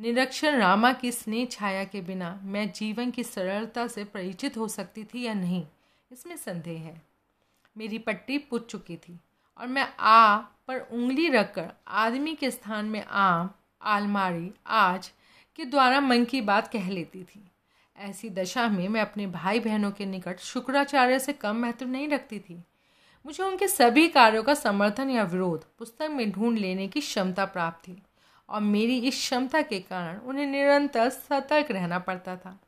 निरक्षर 0.00 0.54
रामा 0.54 0.92
की 0.92 1.12
स्नेह 1.12 1.46
छाया 1.50 1.84
के 1.84 2.00
बिना 2.00 2.40
मैं 2.42 2.72
जीवन 2.72 3.10
की 3.10 3.22
सरलता 3.22 3.86
से 3.86 4.04
परिचित 4.04 4.56
हो 4.56 4.68
सकती 4.68 5.04
थी 5.04 5.22
या 5.22 5.34
नहीं? 5.34 5.66
इसमें 6.12 6.36
संदेह 6.36 6.80
है। 6.80 7.02
मेरी 7.78 7.98
पट्टी 7.98 8.38
पुट 8.38 8.66
चुकी 8.66 8.96
थी 8.96 9.20
और 9.58 9.66
मैं 9.66 9.88
आ 10.00 10.36
पर 10.36 10.78
उंगली 10.80 11.28
रखकर 11.28 11.72
आदमी 11.88 12.34
के 12.34 12.50
स्थान 12.50 12.86
में 12.86 13.04
आम 13.04 13.50
आलमारी, 13.82 14.52
आज 14.66 15.10
के 15.56 15.64
द्वारा 15.64 16.00
मन 16.00 16.24
की 16.24 16.40
बात 16.40 16.68
कह 16.68 16.90
लेती 16.90 17.24
थी। 17.24 17.50
ऐसी 17.98 18.30
दशा 18.30 18.68
में 18.68 18.88
मैं 18.88 19.00
अपने 19.00 19.26
भाई 19.26 19.60
बहनों 19.60 19.90
के 19.90 20.06
निकट 20.06 20.40
शुक्राचार्य 20.40 21.18
से 21.18 21.32
कम 21.32 21.56
महत्व 21.56 21.86
नहीं 21.86 22.08
रखती 22.08 22.38
थी। 22.38 22.62
मुझे 23.26 23.42
उनके 23.44 23.68
सभी 23.68 24.08
कार्यों 24.08 24.42
का 24.42 24.54
समर्थन 24.54 25.10
या 25.10 25.22
विरोध 25.22 25.64
पुस्तक 25.78 26.08
में 26.10 26.30
ढूंढ 26.32 26.58
लेने 26.58 26.88
की 26.88 27.00
क्षमता 27.00 27.44
प्राप्त 27.44 27.88
थी 27.88 28.02
और 28.48 28.60
मेरी 28.60 28.98
इस 28.98 29.14
क्षमता 29.14 29.62
के 29.62 29.80
कारण 29.80 30.18
उन्हें 30.18 30.46
निरंतर 30.46 31.08
सतर्क 31.08 31.70
रहना 31.70 31.98
पड़ता 31.98 32.36
था। 32.36 32.60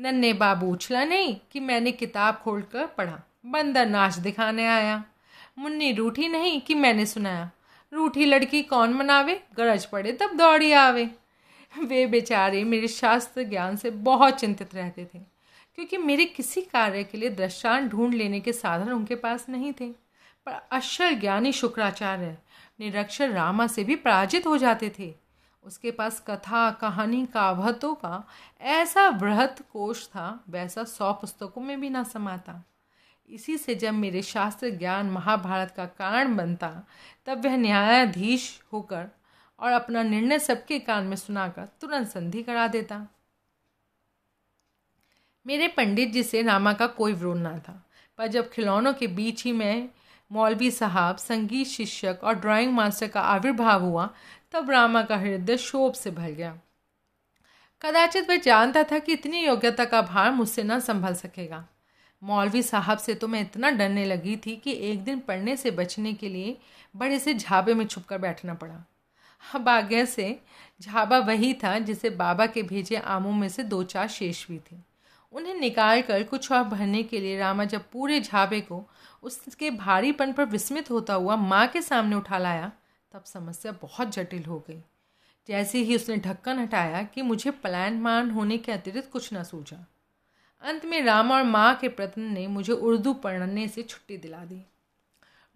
नन्हे 0.00 0.32
बाबू 0.32 0.72
उछला 0.72 1.04
नहीं 1.04 1.36
कि 1.52 1.60
मैंने 1.60 1.92
किताब 1.92 2.34
खोल 2.34 2.62
कर 2.62 2.86
पढ़ा। 2.88 3.20
बंदर 3.46 3.86
नाच 3.86 4.14
दिखाने 4.14 4.66
आया। 4.66 5.02
मुन्नी 5.58 5.92
रूठी 5.92 6.28
नहीं 6.28 6.60
कि 6.60 6.74
मैंने 6.74 7.06
सुनाया। 7.06 7.50
रूठी 7.92 8.24
लड़की 8.24 8.62
कौन 8.62 8.92
मनावे? 8.92 9.40
गरज 9.56 9.84
पड़े 9.84 10.12
तब 10.12 10.36
दौड़ी 10.36 10.72
आवे। 10.72 11.08
वे 11.72 12.06
बेचारे 12.06 12.62
मेरे 12.64 12.88
शास्त्र 12.88 13.42
ज्ञान 13.42 13.76
से 13.76 13.90
बहुत 13.90 14.38
चिंतित 14.40 14.74
रहते 14.74 15.04
थे, 15.04 15.18
क्योंकि 15.78 15.96
मेरे 15.96 16.24
किसी 16.24 16.60
कार्य 16.62 17.04
के 17.04 17.18
लिए 17.18 17.30
दृष्टांत 17.30 17.90
ढूंढ 17.90 18.14
लेने 18.14 18.40
के 18.40 18.52
साधन 18.52 18.92
उनके 18.92 19.14
पास 19.14 19.46
नहीं 19.48 19.72
थे। 19.72 19.88
पर 20.46 20.52
अक्षर 20.72 21.12
ज्ञानी 21.12 21.52
शुक्राचार्य 21.52 22.36
निरक्षर 22.80 23.30
रामा 23.30 23.66
से 23.66 23.84
भी 23.84 23.96
पराजित 23.96 24.46
हो 24.46 24.56
जाते 24.56 24.90
थे। 24.98 25.14
उसके 25.62 25.90
पास 25.90 26.24
कथा, 26.26 26.70
कहानी 26.70 27.26
कावतों 27.26 27.94
का 27.94 28.26
ऐसा 28.60 29.10
बृहत 29.10 29.64
कोश 29.72 30.06
था, 30.06 30.44
वैसा 30.48 30.84
सौ 30.84 31.12
पुस्तकों 31.12 31.60
में 31.60 31.80
भी 31.80 31.90
ना 31.90 32.02
समाता। 32.02 32.64
इसी 33.28 33.58
से 33.58 33.74
जब 33.74 33.94
मेरे 33.94 34.22
शास्त्र 34.22 34.70
ज्ञान 34.70 35.10
महाभारत 35.10 35.70
का 35.70 35.86
कारण 35.86 36.36
बनता, 36.36 36.86
तब 37.26 37.44
वह 37.44 37.56
न्यायाधीश 37.56 38.62
होकर 38.72 39.08
और 39.58 39.72
अपना 39.72 40.02
निर्णय 40.02 40.38
सबके 40.38 40.78
कान 40.78 41.04
में 41.04 41.16
सुनाकर 41.16 41.68
तुरंत 41.80 42.08
संधि 42.08 42.42
करा 42.42 42.66
देता। 42.68 43.06
मेरे 45.46 45.68
पंडित 45.68 46.12
जी 46.12 46.22
से 46.22 46.42
रामा 46.42 46.72
का 46.72 46.86
कोई 46.86 47.12
विरोध 47.12 47.36
ना 47.36 47.58
था, 47.58 47.86
पर 48.18 48.26
जब 48.26 48.50
खिलौनों 48.50 48.92
के 48.94 49.06
बीच 49.06 49.44
ही 49.44 49.52
मैं 49.52 49.88
मौलवी 50.32 50.70
साहब, 50.70 51.16
संगीत 51.16 51.66
शिक्षक 51.66 52.18
और 52.24 52.34
ड्राइंग 52.34 52.72
मास्टर 52.72 53.08
का 53.08 53.20
आविर्भाव 53.20 53.84
हुआ 53.84 54.08
तब 54.52 54.70
रामा 54.70 55.02
का 55.02 55.16
हृदय 55.16 55.56
शोभ 55.56 55.92
से 55.92 56.10
भर 56.10 56.30
गया। 56.30 56.58
कदाचित 57.82 58.28
वह 58.30 58.36
जानता 58.36 58.82
था 58.82 58.98
कि 58.98 59.12
इतनी 59.12 59.44
योग्यता 59.44 59.84
का 59.84 60.00
भार 60.02 60.30
मुझसे 60.30 60.62
न 60.62 60.78
संभल 60.80 61.14
सकेगा। 61.14 61.64
मौलवी 62.22 62.62
साहब 62.62 62.98
से 62.98 63.14
तो 63.14 63.28
मैं 63.28 63.40
इतना 63.40 63.70
डरने 63.70 64.04
लगी 64.04 64.36
थी 64.36 64.56
कि 64.56 64.72
एक 64.90 65.04
दिन 65.04 65.18
पढ़ने 65.18 65.56
से 65.56 65.70
बचने 65.70 66.12
के 66.14 66.28
लिए 66.28 66.56
बड़े 66.94 67.18
से 67.18 67.34
झाबे 67.34 67.74
में 67.74 67.86
छुपकर 67.86 68.18
बैठना 68.18 68.54
पड़ा। 68.54 68.84
भाग्य 69.60 70.04
से 70.06 70.38
झाबा 70.82 71.18
वही 71.18 71.52
था 71.54 71.78
जिसे 71.78 72.10
बाबा 72.10 72.46
के 72.46 72.62
भेजे 72.62 72.96
आमों 72.96 73.32
में 73.32 73.48
से 73.48 73.62
दो 73.62 73.82
चार 73.82 74.08
शेष 74.08 74.46
भी 74.48 74.58
थे। 74.58 74.76
उन्हें 75.32 75.54
निकाल 75.54 76.02
कर 76.02 76.22
कुछ 76.22 76.50
और 76.52 76.64
भरने 76.64 77.02
के 77.02 77.20
लिए 77.20 77.38
रामा 77.38 77.64
जब 77.64 77.90
पूरे 77.92 78.20
झाबे 78.20 78.60
को 78.60 78.82
उसके 79.22 79.70
भारीपन 79.70 80.32
पर 80.32 80.44
विस्मित 80.44 80.90
होता 80.90 81.14
हुआ 81.14 81.36
माँ 81.36 81.66
के 81.66 81.82
सामने 81.82 82.16
उठा 82.16 82.38
लाया 82.38 82.70
तब 83.12 83.24
समस्या 83.24 83.72
बहुत 83.72 84.12
जटिल 84.12 84.44
हो 84.44 84.64
गई। 84.68 84.82
जैसे 85.48 85.78
ही 85.78 85.96
उसने 85.96 86.16
ढक्कन 86.16 86.58
हटाया 86.58 87.02
कि 87.02 87.22
मुझे 87.22 87.50
पलायनमान 87.50 88.30
होने 88.30 88.58
के 88.58 88.72
अतिरिक्त 88.72 89.10
कुछ 89.10 89.34
न 89.34 89.42
सूझा। 89.42 89.86
अंत 90.62 90.84
में 90.84 91.02
रामा 91.02 91.36
और 91.36 91.42
माँ 91.42 91.74
के 91.74 91.88
प्रतन 91.88 92.22
ने 92.22 92.46
मुझे 92.46 92.72
उर्दू 92.72 93.14
पढ़ने 93.14 93.68
से 93.68 93.82
छुट्टी 93.82 94.16
दिला 94.16 94.44
दी। 94.44 94.62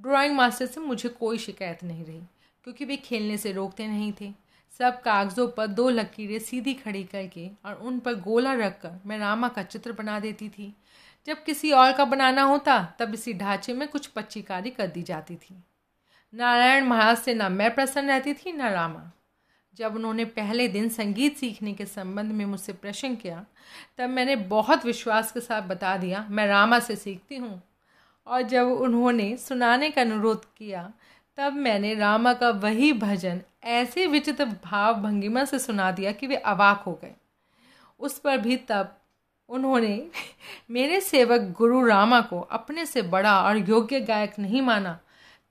ड्राइंग 0.01 0.37
मास्टर 0.37 0.67
से 0.67 0.81
मुझे 0.81 1.09
कोई 1.09 1.39
शिकायत 1.39 1.85
नहीं 1.85 2.05
रही, 2.05 2.21
क्योंकि 2.65 2.85
वे 2.85 2.97
खेलने 2.97 3.37
से 3.37 3.53
रोकते 3.53 3.87
नहीं 3.87 4.13
थे। 4.21 4.33
सब 4.79 5.01
कागज़ों 5.03 5.49
पर 5.49 5.67
दो 5.67 5.89
लकीरें 5.89 6.39
सीधी 6.39 6.75
खड़ी 6.75 7.05
करके 7.05 7.51
और 7.65 7.75
उन 7.75 7.99
पर 7.99 8.15
गोला 8.15 8.55
रखकर 8.55 9.01
मैं 9.07 9.19
रामा 9.19 9.49
का 9.49 9.63
चित्र 9.63 9.93
बना 9.93 10.19
देती 10.21 10.49
थी। 10.49 10.75
जब 11.27 11.45
किसी 11.45 11.73
और 11.73 11.93
का 11.93 12.05
बनाना 12.05 12.43
होता, 12.43 12.95
तब 12.99 13.15
इसी 13.15 13.33
ढांचे 13.33 13.73
में 13.73 13.89
कुछ 13.89 14.07
पच्चीकारी 14.07 14.71
कर 14.71 14.87
दी 14.87 15.03
जाती 15.03 15.37
थी। 15.37 15.63
नारायण 16.37 16.85
महाराज 16.85 17.19
से 17.19 17.35
ना 17.35 17.49
मैं 17.49 17.75
प्रसन्न 17.75 18.09
रहती 18.09 18.35
थी, 18.35 18.53
न 18.53 18.63
रामा। 18.63 19.13
जब 19.75 19.95
उन्होंने 19.95 20.25
पहले 20.25 20.69
दिन 20.69 20.89
संगीत 20.89 21.37
सीखने 21.37 21.73
के 21.73 21.87
संबंध 21.87 22.33
में 22.33 22.45
मुझसे 22.45 22.73
प्रश्न 22.73 23.15
किया, 23.15 23.45
तब 23.99 24.09
मैंने 24.11 24.37
बहुत 24.37 24.87
विश्वास 24.87 25.33
के 25.33 25.41
साथ 25.41 25.63
बता 25.63 25.97
दिया, 25.97 26.27
मैं 26.31 26.47
रामा 26.47 26.79
से 26.79 26.97
सीखती 26.97 27.37
हूँ। 27.37 27.63
और 28.27 28.43
जब 28.43 28.67
उन्होंने 28.67 29.37
सुनाने 29.37 29.91
का 29.91 30.01
अनुरोध 30.01 30.45
किया, 30.57 30.93
तब 31.37 31.53
मैंने 31.53 31.95
रामा 31.95 32.35
का 32.35 32.51
वही 32.51 32.93
भजन 32.93 33.41
ऐसे 33.65 34.07
विचित्र 34.07 34.45
भाव 34.45 34.95
भंगिमा 34.95 35.45
से 35.45 35.59
सुना 35.59 35.91
दिया 35.91 36.13
कि 36.13 36.27
वे 36.27 36.37
अवाक 36.37 36.81
हो 36.81 36.99
गए। 37.03 37.15
उस 38.01 38.19
पर 38.19 38.39
भी 38.39 38.57
तब 38.57 38.97
उन्होंने 39.49 40.09
मेरे 40.71 41.01
सेवक 41.01 41.41
गुरु 41.41 41.87
रामा 41.87 42.21
को 42.21 42.41
अपने 42.41 42.87
से 42.87 43.03
बड़ा 43.03 43.43
और 43.43 43.57
योग्य 43.57 44.01
गायक 44.01 44.39
नहीं 44.39 44.63
माना। 44.63 44.99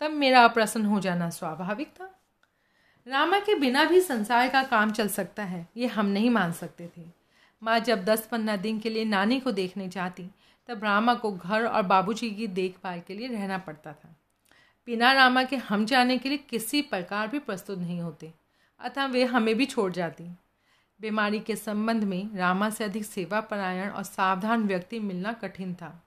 तब 0.03 0.11
मेरा 0.11 0.43
अप्रसन्न 0.45 0.85
हो 0.85 0.99
जाना 0.99 1.29
स्वाभाविक 1.29 1.87
था 1.87 2.09
रामा 3.07 3.39
के 3.39 3.53
बिना 3.55 3.83
भी 3.85 3.99
संसार 4.01 4.49
का 4.49 4.63
काम 4.63 4.91
चल 4.91 5.07
सकता 5.07 5.43
है, 5.43 5.67
ये 5.77 5.87
हम 5.87 6.05
नहीं 6.05 6.29
मान 6.29 6.51
सकते 6.51 6.89
थे। 6.97 7.01
माँ 7.61 7.79
जब 7.79 8.03
दस 8.05 8.27
पंद्रह 8.27 8.55
दिन 8.55 8.79
के 8.79 8.89
लिए 8.89 9.05
नानी 9.05 9.39
को 9.39 9.51
देखने 9.51 9.87
जाती, 9.87 10.29
तब 10.69 10.83
रामा 10.83 11.13
को 11.13 11.31
घर 11.31 11.65
और 11.65 11.81
बाबूजी 11.81 12.29
की 12.31 12.47
देखभाल 12.47 12.99
के 12.99 13.13
लिए 13.13 13.27
रहना 13.27 13.57
पड़ता 13.57 13.93
था। 13.93 14.15
बिना 14.87 15.11
रामा 15.13 15.43
के 15.43 15.55
हम 15.55 15.85
जाने 15.85 16.17
के 16.17 16.29
लिए 16.29 16.37
किसी 16.37 16.81
प्रकार 16.81 17.27
भी 17.27 17.39
प्रस्तुत 17.39 17.79
नहीं 17.79 17.99
होते, 18.01 18.31
अतः 18.79 19.05
वे 19.05 19.23
हमें 19.25 19.55
भी 19.55 19.65
छोड़ 19.65 19.91
जाती। 19.91 20.23
बीमारी 20.99 21.39
के 21.39 21.55
संबंध 21.55 22.03
में 22.03 22.35
रामा 22.35 22.69
से 22.69 22.83
अधिक 22.83 23.05
सेवा 23.05 23.41
परायण 23.41 23.89
और 23.89 24.03
सावधान 24.03 24.63
व्यक्ति 24.63 24.99
मिलना 24.99 25.33
कठिन 25.33 25.73
था। 25.73 26.03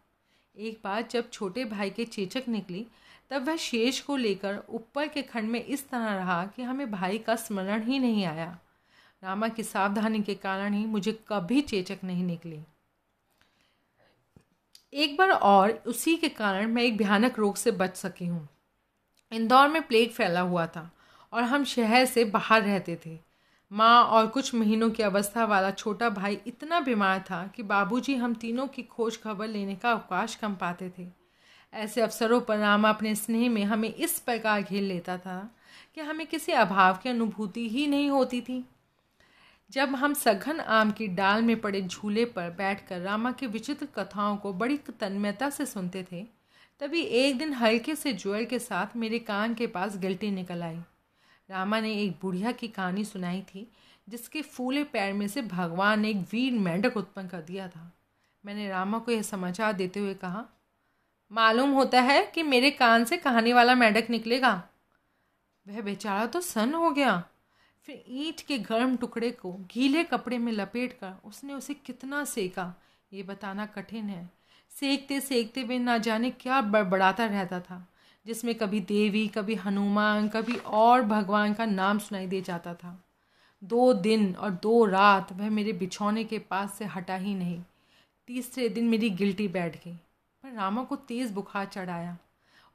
एक 0.56 0.80
बार 0.84 1.04
जब 1.10 1.30
छोटे 1.30 1.64
भाई 1.64 1.90
के 1.90 2.04
चेचक 2.04 2.48
निकली 2.48 2.86
तब 3.30 3.46
वह 3.46 3.56
शेष 3.56 4.00
को 4.00 4.16
लेकर 4.16 4.62
ऊपर 4.68 5.08
के 5.08 5.22
खंड 5.22 5.50
में 5.50 5.64
इस 5.64 5.88
तरह 5.88 6.14
रहा 6.14 6.44
कि 6.46 6.62
हमें 6.62 6.90
भाई 6.90 7.18
का 7.18 7.36
स्मरण 7.36 7.82
ही 7.82 7.98
नहीं 7.98 8.24
आया। 8.24 8.58
रामा 9.22 9.48
की 9.48 9.62
सावधानी 9.62 10.22
के 10.22 10.34
कारण 10.34 10.74
ही 10.74 10.84
मुझे 10.86 11.12
कभी 11.28 11.60
चेचक 11.60 11.98
नहीं 12.04 12.24
निकली। 12.24 12.60
एक 14.92 15.16
बार 15.16 15.30
और 15.30 15.70
उसी 15.86 16.16
के 16.16 16.28
कारण 16.28 16.66
मैं 16.66 16.82
एक 16.82 16.96
भयानक 16.96 17.38
रोग 17.38 17.56
से 17.56 17.70
बच 17.70 17.96
सकी 17.96 18.26
हूँ। 18.26 18.48
इंदौर 19.32 19.68
में 19.68 19.82
प्लेग 19.82 20.10
फैला 20.10 20.40
हुआ 20.40 20.66
था 20.66 20.90
और 21.32 21.42
हम 21.42 21.64
शहर 21.64 22.04
से 22.04 22.24
बाहर 22.24 22.62
रहते 22.62 22.98
थे। 23.06 23.18
माँ 23.72 24.02
और 24.04 24.26
कुछ 24.26 24.54
महीनों 24.54 24.90
की 24.90 25.02
अवस्था 25.02 25.44
वाला 25.44 25.70
छोटा 25.70 26.08
भाई 26.10 26.38
इतना 26.46 26.80
बीमार 26.80 27.20
था 27.20 27.46
कि 27.46 27.62
बाबूजी 27.62 28.14
हम 28.14 28.34
तीनों 28.34 28.66
की 28.66 28.82
खोज 28.82 29.20
खबर 29.22 29.48
लेने 29.48 29.74
का 29.74 29.90
अवकाश 29.92 30.34
कम 30.34 30.54
पाते 30.54 30.92
थे। 30.98 31.06
ऐसे 31.76 32.00
अवसरों 32.00 32.40
पर 32.40 32.58
रामा 32.58 32.90
अपने 32.90 33.14
स्नेह 33.14 33.50
में 33.50 33.64
हमें 33.64 33.94
इस 33.94 34.18
प्रकार 34.18 34.62
घेर 34.62 34.82
लेता 34.82 35.18
था 35.18 35.54
कि 35.94 36.00
हमें 36.00 36.26
किसी 36.26 36.52
अभाव 36.52 36.96
की 36.96 37.08
अनुभूति 37.08 37.68
ही 37.68 37.86
नहीं 37.86 38.10
होती 38.10 38.40
थी। 38.40 38.64
जब 39.70 39.94
हम 39.94 40.14
सघन 40.14 40.60
आम 40.60 40.90
की 40.90 41.08
डाल 41.08 41.42
में 41.42 41.60
पड़े 41.60 41.82
झूले 41.82 42.24
पर 42.24 42.50
बैठकर 42.50 43.00
रामा 43.00 43.32
की 43.32 43.46
विचित्र 43.46 43.86
कथाओं 43.86 44.36
को 44.36 44.52
बड़ी 44.52 44.76
तन्मयता 45.00 45.50
से 45.50 45.66
सुनते 45.66 46.06
थे, 46.12 46.26
तभी 46.80 47.00
एक 47.00 47.38
दिन 47.38 47.52
हल्के 47.52 47.94
से 47.94 48.12
ज्वर 48.12 48.44
के 48.44 48.58
साथ 48.58 48.96
मेरे 48.96 49.18
कान 49.18 49.54
के 49.54 49.66
पास 49.66 49.96
गिल्टी 49.96 50.30
निकल 50.30 50.62
आई। 50.62 50.76
रामा 51.50 51.80
ने 51.80 51.94
एक 52.02 52.18
बुढ़िया 52.22 52.52
की 52.52 52.68
कहानी 52.68 53.04
सुनाई 53.04 53.40
थी, 53.40 53.72
जिसके 54.08 54.42
फूले 54.42 54.84
पैर 54.84 55.12
में 55.12 55.28
से 55.28 55.42
भगवान 55.42 56.00
ने 56.00 56.10
एक 56.10 56.16
वीर 56.16 56.52
मेंढक 56.52 56.96
उत्पन्न 56.96 57.28
कर 57.28 57.40
दिया 57.40 57.68
था। 57.68 57.92
मैंने 58.44 58.68
रामा 58.68 58.98
को 58.98 59.12
यह 59.12 59.22
समाचार 59.22 59.72
देते 59.72 60.00
हुए 60.00 60.14
कहा 60.14 60.44
मालूम 61.30 61.70
होता 61.70 62.00
है 62.00 62.22
कि 62.34 62.42
मेरे 62.42 62.70
कान 62.70 63.04
से 63.04 63.16
कहानी 63.16 63.52
वाला 63.52 63.74
मेढक 63.74 64.10
निकलेगा। 64.10 64.52
वह 65.66 65.80
बेचारा 65.80 66.26
तो 66.26 66.40
सन 66.40 66.74
हो 66.74 66.90
गया। 66.90 67.22
फिर 67.88 68.04
ईंट 68.08 68.40
के 68.40 68.58
गर्म 68.58 68.96
टुकड़े 68.96 69.30
को 69.30 69.52
गीले 69.72 70.04
कपड़े 70.04 70.38
में 70.38 70.52
लपेट 70.52 70.92
कर 70.92 71.12
उसने 71.24 71.54
उसे 71.54 71.74
कितना 71.74 72.24
सेका, 72.24 72.74
ये 73.12 73.22
बताना 73.22 73.66
कठिन 73.66 74.08
है। 74.08 74.28
सेकते 74.72 75.20
सेकते 75.20 75.62
वे 75.62 75.78
ना 75.78 75.98
जाने 75.98 76.30
क्या 76.30 76.60
बड़बड़ाता 76.60 77.24
रहता 77.24 77.60
था, 77.60 77.86
जिसमें 78.26 78.54
कभी 78.54 78.80
देवी, 78.80 79.26
कभी 79.28 79.54
हनुमान, 79.54 80.28
कभी 80.28 80.56
और 80.56 81.02
भगवान 81.02 81.54
का 81.54 81.66
नाम 81.66 81.98
सुनाई 81.98 82.26
दे 82.26 82.40
जाता 82.40 82.74
था। 82.74 82.98
दो 83.62 83.92
दिन 83.92 84.34
और 84.34 84.50
दो 84.52 84.84
रात 84.84 85.32
वह 85.32 85.50
मेरे 85.50 85.72
बिछौने 85.72 86.24
के 86.24 86.38
पास 86.38 86.74
से 86.74 86.84
हटा 86.84 87.16
ही 87.16 87.34
नहीं। 87.34 87.62
तीसरे 88.28 88.68
दिन 88.68 88.88
मेरी 88.88 89.10
गिल्टी 89.10 89.48
बैठ 89.48 89.76
गई। 89.84 89.96
पर 90.46 90.52
रामा 90.52 90.84
को 90.84 90.96
तेज़ 90.96 91.32
बुखार 91.32 91.66
चढ़ाया। 91.66 92.18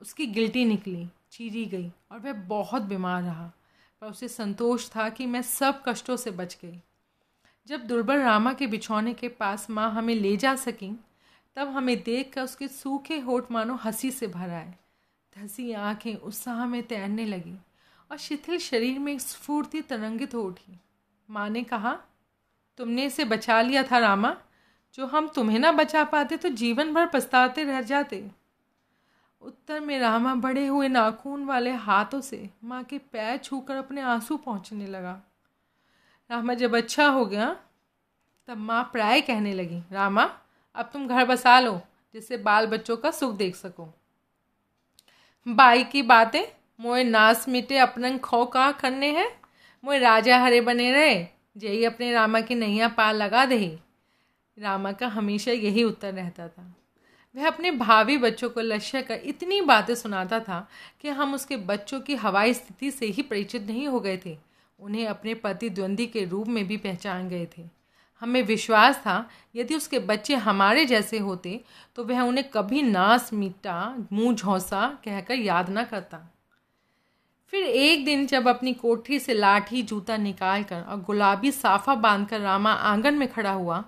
उसकी 0.02 0.28
गिल्टी 0.28 0.66
निकली, 0.66 1.10
चीरी 1.32 1.66
गई 1.66 1.92
और 2.12 2.20
वह 2.20 2.34
बहुत 2.34 2.82
बीमार 2.82 3.24
रहा। 3.24 3.52
पर 4.02 4.08
उसे 4.08 4.28
संतोष 4.28 4.90
था 4.90 5.10
कि 5.10 5.26
मैं 5.26 5.42
सब 5.42 5.84
कष्टों 5.86 6.18
से 6.18 6.32
बच 6.32 6.58
गई। 6.66 6.82
जब 7.68 7.88
दुर्बल 7.88 8.18
रामा 8.18 8.54
के 8.54 8.68
बिछौने 8.68 9.14
के 9.14 9.28
पास 9.28 9.70
माँ 9.70 9.92
हमें 9.92 10.16
ले 10.16 10.38
जा 10.38 10.56
सकी, 10.56 11.00
तब 11.56 11.68
हमें 11.68 12.04
देख 12.04 12.34
कर 12.34 12.42
उसके 12.42 12.68
सूखे 12.68 13.20
होठ 13.20 13.52
मानो 13.52 13.76
हँसी 13.76 14.12
से 14.12 14.28
भर 14.28 14.50
आए। 14.50 14.76
धसी 15.38 15.74
आँखें 15.74 16.16
उत्साह 16.16 16.66
में 16.66 16.84
तैरने 16.84 17.26
लगी 17.26 17.56
और 18.12 18.18
शिथिल 18.18 18.58
शरीर 18.58 19.00
में 19.00 19.14
एक 19.14 19.22
स्फूर्ति 19.22 19.82
तरंगित 19.82 20.36
हो 20.36 20.42
उठी। 20.42 20.80
माँ 21.30 21.50
ने 21.50 21.64
कहा, 21.64 22.00
तुमने 22.78 23.06
इसे 23.06 23.26
बचा 23.26 23.62
लिया 23.62 23.84
था 23.84 23.98
रामा? 23.98 24.38
जो 24.96 25.06
हम 25.06 25.28
तुम्हें 25.28 25.60
ना 25.60 25.72
बचा 25.72 26.04
पाते 26.04 26.38
तो 26.38 26.50
जीवन 26.50 26.94
भर 26.94 27.06
पछताते 27.06 27.64
रह 27.64 27.82
जाते। 27.82 28.24
उत्तर 29.42 29.80
में 29.80 30.00
रामा 30.00 30.36
बड़े 30.36 30.66
हुए 30.68 30.88
नाखून 30.88 31.46
वाले 31.46 31.72
हाथों 31.72 32.22
से 32.22 32.50
माँ 32.64 32.84
के 32.84 32.98
पैर 32.98 33.38
छूकर 33.38 33.76
अपने 33.76 34.02
आँसू 34.02 34.38
पहुँचने 34.38 34.88
लगा। 34.88 35.22
रामा 36.30 36.54
जब 36.54 36.76
अच्छा 36.76 37.08
हो 37.08 37.26
गया, 37.26 37.56
तब 38.48 38.58
माँ 38.58 38.84
प्राय 38.94 39.22
कहने 39.22 39.54
लगी, 39.54 39.82
रामा, 39.92 40.30
अब 40.76 40.90
तुम 40.94 41.08
घर 41.08 41.26
बसा 41.26 41.60
लो, 41.60 41.82
जिससे 42.14 42.38
बाल 42.38 42.68
बच्चों 42.68 42.98
का 42.98 43.12
सुख 43.12 43.36
देख 43.36 43.56
सको। 43.56 43.88
बाई 45.48 45.84
की 45.84 46.02
बातें, 46.02 46.44
मोए 46.80 47.04
नास 47.04 47.50
मिटे 47.50 47.78
अपनन 47.78 48.18
खो 48.18 48.46
का 48.46 48.72
करने 48.72 49.12
हैं, 49.12 49.30
मोए 49.84 50.00
राजा 50.00 50.40
हरे 50.40 50.62
बने 50.62 50.92
रहे 50.92 51.28
जय 51.58 51.86
अपने 51.86 52.12
रामा 52.14 52.42
की 52.42 52.56
नैया 52.56 52.88
पार 52.88 53.14
लगा 53.14 53.46
दे 53.46 53.80
रामा 54.58 54.92
का 54.92 55.08
हमेशा 55.08 55.52
यही 55.52 55.84
उत्तर 55.84 56.14
रहता 56.14 56.48
था। 56.48 56.76
वह 57.36 57.48
अपने 57.48 57.72
भावी 57.72 58.18
बच्चों 58.18 58.50
को 58.50 58.62
लक्ष्य 58.62 59.02
कर 59.02 59.22
इतनी 59.24 59.62
बातें 59.62 59.94
सुनाता 59.96 60.40
था 60.40 60.68
कि 61.02 61.10
हम 61.10 61.34
उसके 61.34 61.58
बच्चों 61.58 62.00
की 62.02 62.16
हवाई 62.16 62.54
स्थिति 62.54 62.92
से 62.92 63.06
ही 63.06 63.22
परिचित 63.22 63.68
नहीं 63.68 63.88
हो 63.88 64.00
गए 64.00 64.18
थे। 64.26 64.38
उन्हें 64.80 65.06
अपने 65.08 65.34
प्रतिद्वंदी 65.34 66.06
के 66.08 66.26
रूप 66.26 66.48
में 66.48 66.66
भी 66.68 66.78
पहचान 66.78 67.30
गए 67.30 67.48
थे। 67.58 67.64
हमें 68.22 68.42
विश्वास 68.44 68.98
था, 68.98 69.30
यदि 69.56 69.76
उसके 69.76 70.00
बच्चे 70.00 70.36
हमारे 70.36 70.86
जैसे 70.86 71.20
होते 71.20 71.60
तो 71.96 72.04
वह 72.04 72.22
उन्हें 72.22 72.50
कभी 72.50 72.82
नास 72.82 73.32
मीटा, 73.34 73.96
मुँह 74.14 74.36
झोंसा 74.36 74.88
कहकर 75.06 75.36
याद 75.36 75.70
ना 75.70 75.84
करता। 75.84 76.20
फिर 77.54 77.64
एक 77.64 78.06
दिन 78.06 78.26
जब 78.28 78.48
अपनी 78.48 78.74
कोठरी 78.74 79.20
से 79.20 79.34
लाठी, 79.34 79.82
जूता 79.82 80.18
निकाल 80.18 80.64
कर 80.64 80.82
और 80.82 81.02
गुलाबी 81.02 81.52
साफा 81.52 81.96
बांधकर 81.96 82.40
रामा 82.40 82.74
आँगन 82.74 83.14
में 83.14 83.28
खड़ा 83.32 83.52
हुआ 83.52 83.84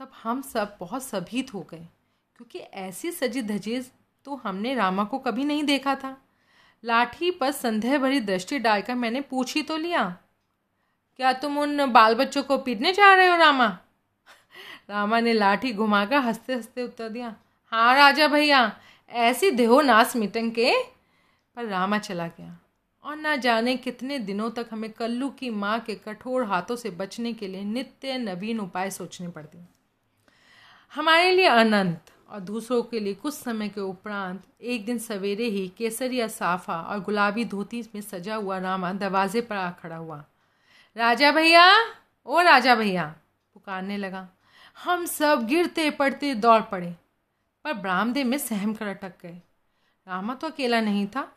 तब 0.00 0.10
हम 0.22 0.40
सब, 0.42 0.76
बहुत 0.80 1.02
सभीत 1.02 1.52
हो 1.54 1.60
गए। 1.70 1.86
क्योंकि 2.36 2.58
ऐसी 2.58 3.10
सजी 3.10 3.42
धजी 3.42 3.80
तो 4.26 4.34
हमने 4.34 4.74
रामा 4.74 5.04
को 5.04 5.18
कभी 5.18 5.44
नहीं 5.44 5.64
देखा 5.64 5.94
था। 5.94 6.16
लाठी 6.84 7.30
पर 7.30 7.50
संदेह 7.50 7.98
भरी 7.98 8.20
दृष्टि 8.20 8.58
डालकर 8.58 8.94
मैंने 8.94 9.20
पूछ 9.20 9.54
ही 9.54 9.62
तो 9.62 9.76
लिया, 9.76 10.04
क्या 11.16 11.32
तुम 11.32 11.58
उन 11.58 11.92
बाल 11.92 12.14
बच्चों 12.14 12.42
को 12.42 12.58
पीटने 12.58 12.92
जा 12.92 13.14
रहे 13.14 13.26
हो, 13.26 13.36
रामा? 13.36 13.66
रामा 14.90 15.20
ने 15.20 15.32
लाठी 15.32 15.72
घुमाकर 15.72 16.16
हँसते 16.16 16.54
हँसते 16.54 16.82
उत्तर 16.82 17.08
दिया 17.08 17.34
हाँ 17.72 17.94
राजा 17.96 18.26
भैया, 18.28 18.70
ऐसी 19.10 19.50
देहो 19.50 19.80
नास 19.80 20.16
मिटन 20.16 20.50
के 20.50 20.72
पर 21.56 21.64
रामा 21.64 21.98
चला 21.98 22.26
गया। 22.28 22.58
और 23.04 23.16
ना 23.16 23.36
जाने 23.36 23.76
कितने 23.76 24.18
दिनों 24.18 24.50
तक 24.50 24.66
हमें 24.70 24.90
कल्लू 24.90 25.28
की 25.30 25.50
माँ 25.50 25.78
के 25.80 25.94
कठोर 25.94 26.44
हाथों 26.44 26.76
से 26.76 26.90
बचने 26.90 27.32
के 27.32 27.48
लिए 27.48 27.64
नित्य 27.64 28.18
नवीन 28.18 28.60
उपाय 28.60 28.90
सोचने 28.90 29.28
पड़ते 29.28 29.58
हमारे 30.94 31.30
लिए 31.32 31.46
अनंत 31.46 32.10
और 32.28 32.40
दूसरों 32.40 32.82
के 32.82 33.00
लिए 33.00 33.14
कुछ 33.14 33.34
समय 33.34 33.68
के 33.68 33.80
उपरांत 33.80 34.42
एक 34.60 34.84
दिन 34.84 34.98
सवेरे 34.98 35.44
ही 35.44 35.66
केसरिया 35.68 36.28
साफा 36.28 36.80
और 36.80 37.00
गुलाबी 37.00 37.44
धोती 37.44 37.82
में 37.94 38.00
सजा 38.00 38.34
हुआ 38.34 38.58
रामा 38.58 38.92
दरवाजे 38.92 39.40
पर 39.40 39.56
आ 39.56 39.70
खड़ा 39.70 39.96
हुआ। 39.96 40.24
राजा 40.96 41.32
भैया, 41.32 41.66
ओ 42.26 42.40
राजा 42.40 42.74
भैया, 42.74 43.14
पुकारने 43.54 43.96
लगा। 43.96 44.28
हम 44.84 45.06
सब 45.06 45.46
गिरते 45.46 45.90
पड़ते 45.90 46.34
दौड़ 46.34 46.60
पड़े, 46.62 46.94
पर 47.64 47.72
ब्रामदेव 47.72 48.26
में 48.26 48.38
सहम 48.38 48.74
कर 48.74 48.86
अटक 48.86 49.12
गए। 49.22 49.40
रामा 50.06 50.34
तो 50.34 50.46
अकेला 50.46 50.80
नहीं 50.80 51.06
था। 51.06 51.32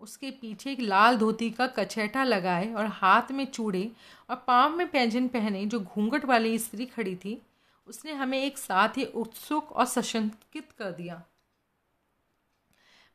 उसके 0.00 0.30
पीछे 0.30 0.72
एक 0.72 0.80
लाल 0.80 1.16
धोती 1.18 1.50
का 1.50 1.66
कचैटा 1.66 2.24
लगाए 2.24 2.72
और 2.72 2.86
हाथ 2.86 3.32
में 3.32 3.46
चूड़े 3.46 3.90
और 4.30 4.44
पाँव 4.46 4.76
में 4.76 4.88
पैंजन 4.88 5.28
पहने 5.28 5.66
जो 5.66 5.80
घूंघट 5.80 6.24
वाली 6.24 6.58
स्त्री 6.58 6.86
खड़ी 6.86 7.16
थी 7.16 7.42
उसने 7.86 8.12
हमें 8.12 8.42
एक 8.42 8.58
साथ 8.58 8.88
ही 8.88 9.04
उत्सुक 9.04 9.72
और 9.72 9.84
सशंकित 9.84 10.72
कर 10.78 10.90
दिया। 10.90 11.22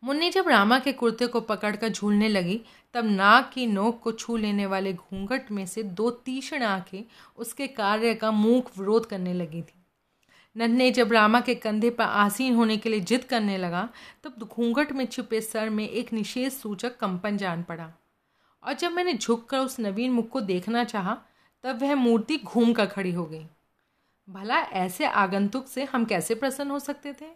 मुन्नी 0.04 0.30
जब 0.30 0.48
रामा 0.48 0.80
के 0.80 0.94
कुर्ते 0.94 1.28
को 1.28 1.42
पकड़कर 1.42 1.90
झूलने 1.90 2.28
लगी, 2.28 2.62
तब 2.94 3.06
नाक 3.06 3.52
की 3.54 3.68
नोक 3.68 4.02
को 4.02 4.12
छू 4.12 4.38
लेने 4.38 4.66
वाले 4.66 4.94
घूंघट 4.94 5.52
में 5.52 5.66
से 5.66 5.84
दो 5.84 6.12
तीक्ष्ण 6.12 6.64
आँखें 6.64 7.04
उसके 7.38 7.68
कार्य 7.68 8.16
का 8.16 8.32
मूक 8.32 8.72
विरोध 8.78 9.06
करने 9.06 9.34
लगी 9.34 9.62
थी। 9.62 9.86
नन्हे 10.58 10.92
जब 10.92 11.12
रामा 11.12 11.42
के 11.42 11.56
कंधे 11.56 11.90
पर 11.90 12.04
आसीन 12.04 12.56
होने 12.56 12.78
के 12.78 12.90
लिए 12.90 13.00
जिद 13.00 13.24
करने 13.24 13.58
लगा, 13.58 13.90
तब 14.24 14.36
घूंघट 14.44 14.92
में 14.92 15.06
छिपे 15.06 15.42
सर 15.42 15.70
में 15.70 15.90
एक 15.90 16.14
निषेध 16.14 16.52
सूचक 16.52 16.98
कंपन 16.98 17.38
जान 17.38 17.64
पड़ा। 17.64 17.94
और 18.64 18.74
जब 18.74 18.92
मैंने 18.92 19.14
झुककर 19.14 19.60
उस 19.60 19.80
नवीन 19.80 20.12
मुख 20.12 20.30
को 20.30 20.42
देखना 20.42 20.84
चाहा, 20.84 21.22
तब 21.64 21.82
वह 21.82 21.96
मूर्ति 21.96 22.38
घूम 22.38 22.74
कर 22.74 22.86
खड़ी 22.86 23.12
हो 23.12 23.26
गई। 23.26 23.46
भला 24.30 24.60
ऐसे 24.60 25.06
आगंतुक 25.06 25.68
से 25.68 25.84
हम 25.84 26.06
कैसे 26.06 26.36
प्रसन्न 26.36 26.72
हो 26.72 26.80
सकते 26.80 27.14
थे? 27.14 27.30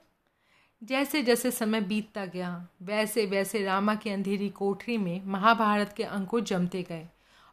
जैसे 0.84 1.22
जैसे 1.24 1.52
समय 1.52 1.82
बीतता 1.82 2.26
गया, 2.26 2.68
वैसे 2.82 3.26
वैसे 3.26 3.64
रामा 3.64 3.96
की 3.96 4.10
अंधेरी 4.10 4.50
कोठरी 4.50 4.98
में 4.98 5.22
महाभारत 5.26 5.94
के 5.98 6.04
अंकुर 6.04 6.42
जमते 6.42 6.84
गए 6.84 7.08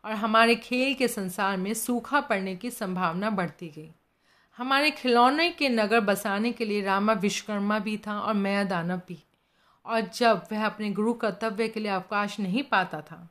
और 0.04 0.12
हमारे 0.12 0.54
खेल 0.54 0.94
के 0.94 1.08
संसार 1.08 1.56
में 1.56 1.74
सूखा 1.74 2.20
पड़ने 2.20 2.56
की 2.56 2.70
संभावना 2.70 3.30
बढ़ती 3.30 3.68
गई। 3.68 3.90
हमारे 4.56 4.90
खिलौने 4.90 5.50
के 5.50 5.68
नगर 5.68 6.00
बसाने 6.00 6.52
के 6.52 6.64
लिए 6.64 6.82
रामा 6.82 7.12
विश्वकर्मा 7.12 7.78
भी 7.78 7.96
था 7.96 8.20
और 8.20 8.34
मैं 8.34 8.68
दानव 8.68 9.00
भी, 9.08 9.24
और 9.86 10.00
जब 10.00 10.46
वह 10.52 10.66
अपने 10.66 10.90
गुरु 10.90 11.12
कर्तव्य 11.12 11.68
के 11.68 11.80
लिए 11.80 11.90
अवकाश 11.90 12.40
नहीं 12.40 12.62
पाता 12.62 13.00
था, 13.00 13.28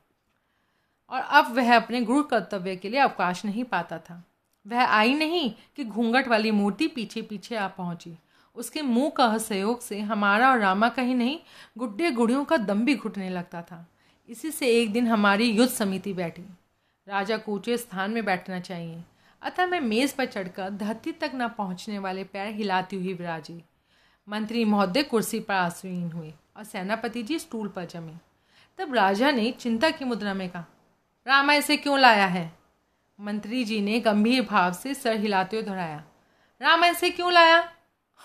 और 1.10 1.22
अब 1.22 1.56
वह 1.56 1.76
अपने 1.76 2.02
गुरु 2.02 2.24
कर्तव्य 2.24 2.76
के 2.76 2.90
लिए 2.90 3.00
अवकाश 3.00 3.46
नहीं 3.46 3.64
पाता 3.64 3.98
था। 3.98 4.24
वह 4.66 4.86
आई 4.86 5.14
नहीं 5.14 5.54
कि 5.76 5.84
घूंघट 5.84 6.28
वाली 6.28 6.52
मूर्ति 6.52 6.88
पीछे 6.88 7.22
पीछे 7.22 7.56
आ 7.56 7.68
पहुँची। 7.68 8.18
उसके 8.56 8.82
मुँह 8.82 9.10
का 9.10 9.38
सहयोग 9.38 9.82
से 9.82 10.00
हमारा 10.00 10.50
और 10.52 10.60
रामा 10.60 10.90
का 10.90 11.02
ही 11.02 11.14
नहीं, 11.14 11.40
गुड्डे 11.78 12.12
गुड़ियों 12.12 12.44
का 12.46 12.58
दम 12.58 12.86
भी 12.86 12.96
घुटने 12.96 13.30
लगता 13.30 13.62
था। 13.62 13.86
इसी 14.30 14.52
से 14.52 14.68
एक 14.82 14.92
दिन 14.94 15.08
हमारी 15.08 15.50
युद्ध 15.52 15.72
समिति 15.72 16.14
बैठी। 16.14 16.42
राजा 17.08 17.38
को 17.38 17.54
ऊँचे 17.54 17.78
स्थान 17.78 18.12
में 18.12 18.24
बैठना 18.26 18.60
चाहिए। 18.60 19.04
अतः 19.42 19.66
मैं 19.66 19.80
मेज़ 19.82 20.16
पर 20.16 20.26
चढ़कर 20.26 20.70
धरती 20.70 21.12
तक 21.12 21.32
न 21.36 21.48
पहुँचने 21.48 22.00
वाले 22.00 22.24
पैर 22.24 22.48
हिलाती 22.48 22.96
हुई 22.96 23.14
विराजी, 23.14 23.62
मंत्री 24.28 24.66
महोदय 24.66 25.04
कुर्सी 25.04 25.40
पर 25.40 25.54
आसीन 25.54 26.12
हुए 26.12 26.34
और 26.58 26.64
सेनापति 26.64 27.24
जी 27.24 27.40
स्टूल 27.40 27.68
पर 27.68 27.86
जमे। 27.86 28.14
तब 28.80 28.94
राजा 28.94 29.32
ने 29.32 29.52
चिंता 29.52 29.90
की 29.90 30.06
मुद्रा 30.06 30.34
में 30.34 30.50
कहा, 30.50 30.66
रामा, 31.28 31.54
इसे 31.54 31.78
क्यों 31.78 32.00
लाया 32.00 32.26
है? 32.26 32.61
मंत्री 33.22 33.64
जी 33.64 33.82
ने 33.82 34.00
गंभीर 34.00 34.42
भाव 34.42 34.74
से 34.74 34.94
सर 34.94 35.16
हिलाते 35.16 35.56
हुए 35.56 35.66
दोहराया 35.66 36.04
राम 36.62 36.84
ऐसे 36.84 37.10
क्यों 37.10 37.32
लाया? 37.32 37.72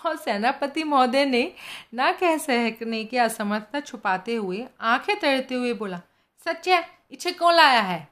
और 0.05 0.15
सेनापति 0.15 0.83
महोदय 0.83 1.25
ने 1.25 1.51
ना 1.93 2.11
कह 2.11 2.37
सहकने 2.37 3.03
की 3.03 3.17
असमर्थता 3.17 3.79
छुपाते 3.79 4.35
हुए 4.35 4.67
आँखें 4.81 5.19
तैरते 5.19 5.55
हुए 5.55 5.73
बोला, 5.73 6.01
सच्चा, 6.45 6.83
इसे 7.11 7.31
क्यों 7.31 7.53
लाया 7.53 7.81
है? 7.81 8.07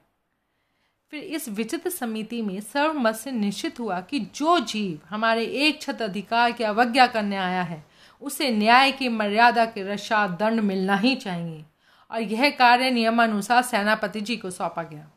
फिर 1.12 1.24
इस 1.24 1.50
विचित्र 1.50 1.90
समिति 1.90 2.42
में 2.42 2.62
सर्वमत 2.62 3.16
से 3.16 3.32
निश्चित 3.32 3.80
हुआ 3.80 4.02
कि 4.02 4.20
जो 4.20 4.60
जीव 4.60 5.00
हमारे 5.10 5.46
एक 5.46 5.82
छत 5.82 6.02
अधिकार 6.02 6.52
की 6.52 6.64
अवज्ञा 6.64 7.08
करने 7.08 7.38
आया 7.38 7.64
है, 7.64 7.86
उसे 8.22 8.52
न्याय 8.52 8.92
की 8.92 9.10
मर्यादा 9.10 9.66
के 9.66 9.84
रशा 9.84 10.28
दंड 10.28 10.60
मिलना 10.60 10.96
ही 10.96 11.16
चाहिए। 11.16 11.66
और 12.12 12.22
यह 12.22 12.50
कार्य 12.50 12.92
नियमानुसार 12.92 13.62
सेनापति 13.62 14.22
जी 14.22 14.38
को 14.38 14.52
सौंपा 14.52 14.84
गया। 14.84 15.12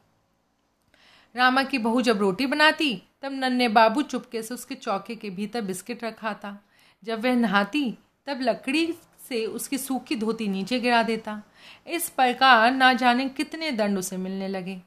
रामा 1.39 1.63
की 1.63 1.79
बहू 1.79 2.03
जब 2.03 2.19
रोटी 2.19 2.47
बनाती, 2.47 3.03
तब 3.23 3.33
नन्हे 3.33 3.69
बाबू 3.69 4.03
चुपके 4.03 4.43
से 4.43 4.55
उसके 4.55 4.75
चौके 4.75 5.15
के 5.15 5.31
भीतर 5.31 5.61
बिस्किट 5.61 6.05
रखा 6.05 6.35
था। 6.35 6.65
जब 7.05 7.25
वह 7.25 7.35
नहाती, 7.35 7.99
तब 8.27 8.39
लकड़ी 8.43 8.95
से 9.29 9.47
उसकी 9.47 9.79
सूखी 9.79 10.17
धोती 10.17 10.49
नीचे 10.49 10.81
गिरा 10.81 11.03
देता। 11.03 11.43
इस 11.87 12.09
प्रकार 12.09 12.71
ना 12.71 12.93
जाने 12.93 13.29
कितने 13.29 13.71
दंड 13.71 13.99
उसे 13.99 14.17
मिलने 14.17 14.49
लगे। 14.49 14.81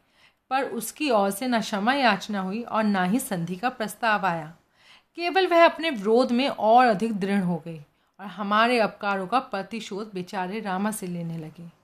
पर 0.49 0.63
उसकी 0.63 1.09
ओर 1.09 1.31
से 1.31 1.47
न 1.47 1.59
क्षमा 1.59 1.93
याचना 1.93 2.39
हुई 2.39 2.61
और 2.61 2.83
ना 2.83 3.03
ही 3.03 3.19
संधि 3.19 3.55
का 3.55 3.69
प्रस्ताव 3.69 4.25
आया। 4.25 4.55
केवल 5.15 5.47
वह 5.47 5.65
अपने 5.65 5.89
विरोध 5.89 6.31
में 6.31 6.49
और 6.49 6.85
अधिक 6.85 7.13
दृढ़ 7.13 7.41
हो 7.41 7.63
गई 7.65 7.79
और 8.19 8.25
हमारे 8.25 8.79
अपकारों 8.79 9.27
का 9.27 9.39
प्रतिशोध 9.39 10.11
बेचारे 10.13 10.59
रामा 10.59 10.91
से 10.91 11.07
लेने 11.07 11.37
लगे। 11.37 11.80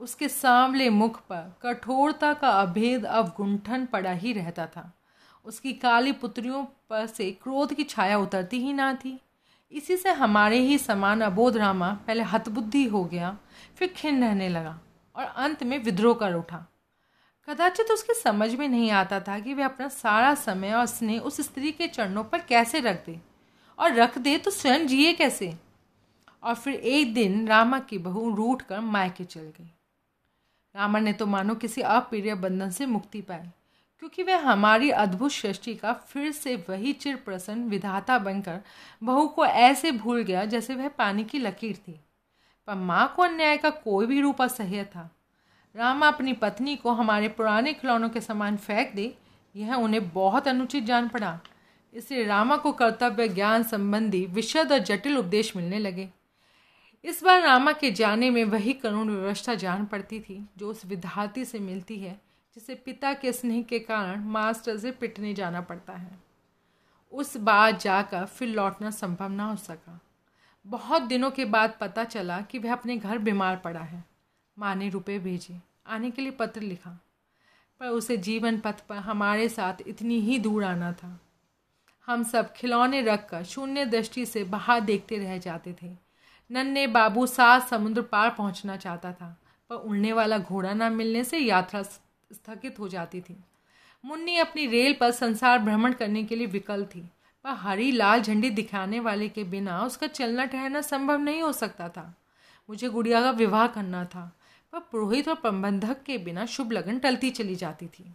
उसके 0.00 0.28
सांवले 0.28 0.90
मुख 0.90 1.20
पर 1.20 1.56
कठोरता 1.62 2.32
का 2.34 2.50
अभेद 2.50 3.04
अवगुंठन 3.04 3.86
पड़ा 3.86 4.12
ही 4.12 4.32
रहता 4.32 4.66
था। 4.66 4.92
उसकी 5.44 5.72
काली 5.72 6.12
पुत्रियों 6.12 6.64
पर 6.64 7.06
से 7.06 7.30
क्रोध 7.30 7.74
की 7.74 7.84
छाया 7.84 8.18
उतरती 8.18 8.58
ही 8.58 8.72
ना 8.72 8.94
थी। 8.94 9.18
इसी 9.72 9.96
से 9.96 10.10
हमारे 10.10 10.58
ही 10.58 10.78
समान 10.78 11.20
अबोध 11.20 11.56
रामा 11.56 11.90
पहले 12.06 12.22
हतबुद्धि 12.22 12.84
हो 12.84 13.04
गया, 13.04 13.36
फिर 13.76 13.88
खिन 13.88 14.24
रहने 14.24 14.48
लगा 14.48 14.78
और 15.16 15.24
अंत 15.24 15.62
में 15.62 15.78
विद्रोह 15.78 16.14
कर 16.14 16.34
उठा। 16.34 16.66
कदाचित 17.48 17.90
उसके 17.90 18.14
समझ 18.14 18.54
में 18.54 18.68
नहीं 18.68 18.90
आता 18.90 19.20
था 19.20 19.38
कि 19.38 19.54
वह 19.54 19.64
अपना 19.64 19.88
सारा 19.88 20.34
समय 20.34 20.72
और 20.72 20.86
स्नेह 20.86 21.20
उस 21.20 21.40
स्त्री 21.40 21.72
के 21.72 21.86
चरणों 21.86 22.24
पर 22.24 22.38
कैसे 22.38 22.80
रख 22.80 23.06
दे। 23.06 23.20
और 23.78 23.94
रख 23.94 24.18
दे 24.18 24.38
तो 24.38 24.50
स्वयं 24.50 24.86
जिए 24.86 25.12
कैसे? 25.12 25.58
और 26.42 26.54
फिर 26.54 26.74
एक 26.74 27.14
दिन 27.14 27.48
रामा 27.48 27.78
की 27.78 27.98
बहू 27.98 28.34
रूठ 28.34 28.62
कर 28.62 28.80
मायके 28.80 29.24
चल 29.24 29.40
गई। 29.40 29.70
रामा 30.74 30.98
ने 30.98 31.12
तो 31.12 31.26
मानो 31.26 31.54
किसी 31.54 31.80
अप्रिय 31.82 32.34
बंधन 32.34 32.70
से 32.70 32.86
मुक्ति 32.86 33.20
पाई, 33.20 33.48
क्योंकि 34.02 34.22
वह 34.22 34.42
हमारी 34.42 34.90
अद्भुत 34.90 35.32
सृष्टि 35.32 35.74
का 35.74 35.92
फिर 35.92 36.30
से 36.32 36.54
वही 36.68 36.92
चिर 36.94 37.16
प्रसन्न 37.16 37.68
विधाता 37.68 38.18
बनकर 38.18 38.60
बहू 39.02 39.26
को 39.28 39.44
ऐसे 39.44 39.92
भूल 39.92 40.22
गया 40.22 40.44
जैसे 40.44 40.74
वह 40.74 40.88
पानी 40.88 41.24
की 41.24 41.38
लकीर 41.38 41.76
थी। 41.78 42.00
पर 42.68 42.74
माँ 42.74 43.12
को 43.16 43.22
अन्याय 43.22 43.56
का 43.56 43.70
कोई 43.70 44.06
भी 44.06 44.20
रूप 44.20 44.42
असह्य 44.42 44.84
था। 44.86 45.08
रामा 45.74 46.08
अपनी 46.08 46.32
पत्नी 46.32 46.76
को 46.76 46.90
हमारे 46.92 47.28
पुराने 47.28 47.72
खिलौनों 47.72 48.08
के 48.08 48.20
समान 48.20 48.56
फेंक 48.56 48.94
दे, 48.94 49.14
यह 49.54 49.74
उन्हें 49.74 50.08
बहुत 50.10 50.48
अनुचित 50.48 50.84
जान 50.84 51.08
पड़ा। 51.08 51.38
इसलिए 51.92 52.24
रामा 52.24 52.56
को 52.56 52.72
कर्तव्य 52.72 53.28
ज्ञान 53.28 53.62
संबंधी 53.62 54.24
विशद 54.26 54.72
और 54.72 54.78
जटिल 54.78 55.18
उपदेश 55.18 55.54
मिलने 55.56 55.78
लगे। 55.78 56.08
इस 57.04 57.24
बार 57.24 57.42
रामा 57.42 57.72
के 57.72 57.90
जाने 57.90 58.30
में 58.30 58.44
वही 58.44 58.72
कानून 58.72 59.10
व्यवस्था 59.10 59.54
जान 59.54 59.86
पड़ती 59.86 60.20
थी, 60.20 60.48
जो 60.58 60.70
उस 60.70 60.84
विद्यार्थी 60.86 61.44
से 61.44 61.58
मिलती 61.58 61.98
है, 61.98 62.20
जिसे 62.54 62.74
पिता 62.74 63.14
के 63.14 63.32
स्नेह 63.32 63.62
के 63.62 63.78
कारण 63.78 64.24
मास्टर 64.24 64.78
से 64.78 64.90
पिटने 64.90 65.34
जाना 65.34 65.60
पड़ता 65.60 65.92
है। 65.92 66.18
उस 67.12 67.36
बार 67.36 67.76
जाकर 67.76 68.24
फिर 68.24 68.48
लौटना 68.48 68.90
संभव 68.90 69.28
ना 69.28 69.44
हो 69.44 69.56
सका। 69.56 70.00
बहुत 70.66 71.02
दिनों 71.02 71.30
के 71.30 71.44
बाद 71.44 71.78
पता 71.80 72.04
चला 72.04 72.40
कि 72.40 72.58
वह 72.58 72.72
अपने 72.72 72.96
घर 72.96 73.18
बीमार 73.18 73.56
पड़ा 73.56 73.80
है। 73.80 74.04
माँ 74.58 74.74
ने 74.74 74.88
रुपये 74.88 75.18
भेजे, 75.18 75.60
आने 75.86 76.10
के 76.10 76.22
लिए 76.22 76.30
पत्र 76.30 76.60
लिखा, 76.60 76.98
पर 77.80 77.86
उसे 77.86 78.16
जीवन 78.16 78.58
पथ 78.58 78.80
पर 78.80 78.96
हमारे 78.96 79.48
साथ 79.48 79.74
इतनी 79.86 80.20
ही 80.20 80.38
दूर 80.38 80.64
आना 80.64 80.92
था। 80.92 81.20
हम 82.06 82.24
सब 82.24 82.52
खिलौने 82.52 83.02
रखकर 83.02 83.44
शून्य 83.44 83.84
दृष्टि 83.84 84.26
से 84.26 84.44
बाहर 84.44 84.80
देखते 84.80 85.18
रह 85.18 85.38
जाते 85.38 85.76
थे। 85.82 86.07
नन्हे 86.50 86.86
बाबू 86.86 87.26
सात 87.26 87.68
समुद्र 87.68 88.02
पार 88.02 88.30
पहुँचना 88.30 88.76
चाहता 88.76 89.12
था, 89.12 89.36
पर 89.70 89.74
उड़ने 89.76 90.12
वाला 90.12 90.38
घोड़ा 90.38 90.72
ना 90.74 90.88
मिलने 90.90 91.24
से 91.24 91.38
यात्रा 91.38 91.82
स्थगित 91.82 92.78
हो 92.78 92.88
जाती 92.88 93.20
थी। 93.20 93.36
मुन्नी 94.04 94.36
अपनी 94.36 94.66
रेल 94.66 94.96
पर 95.00 95.10
संसार 95.10 95.58
भ्रमण 95.58 95.92
करने 95.92 96.22
के 96.24 96.36
लिए 96.36 96.46
विकल 96.46 96.84
थी, 96.84 97.00
पर 97.44 97.50
हरी 97.50 97.90
लाल 97.92 98.22
झंडी 98.22 98.50
दिखाने 98.50 99.00
वाले 99.00 99.28
के 99.28 99.44
बिना 99.44 99.82
उसका 99.82 100.06
चलना 100.06 100.44
ठहरना 100.44 100.80
संभव 100.80 101.18
नहीं 101.18 101.42
हो 101.42 101.52
सकता 101.52 101.88
था। 101.88 102.12
मुझे 102.68 102.88
गुड़िया 102.88 103.20
का 103.22 103.30
विवाह 103.30 103.66
करना 103.66 104.04
था, 104.04 104.30
पर 104.72 104.78
पुरोहित 104.92 105.28
और 105.28 105.34
प्रबंधक 105.34 106.02
के 106.02 106.18
बिना 106.18 106.46
शुभ 106.46 106.72
लगन 106.72 106.98
टलती 106.98 107.30
चली 107.30 107.54
जाती 107.56 107.86
थी। 107.86 108.12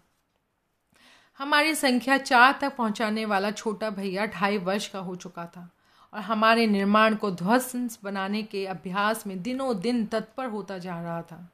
हमारी 1.40 1.76
संख्या 1.76 2.18
चार 2.18 2.58
तक 2.62 2.76
पहुँचाने 2.76 3.26
वाला 3.26 3.52
छोटा 3.52 3.90
भैया 3.90 4.26
ढाई 4.26 4.58
वर्ष 4.58 4.88
का 4.88 5.00
हो 5.00 5.16
चुका 5.16 5.46
था। 5.46 5.70
और 6.14 6.22
हमारे 6.22 6.66
निर्माण 6.68 7.16
को 7.16 7.32
ध्वस्त 7.32 8.00
बनाने 8.04 8.42
के 8.44 8.66
अभ्यास 8.68 9.26
में 9.28 9.42
दिनों 9.44 9.80
दिन 9.82 10.06
तत्पर 10.06 10.46
होता 10.48 10.78
जा 10.78 11.00
रहा 11.02 11.22
था। 11.22 11.48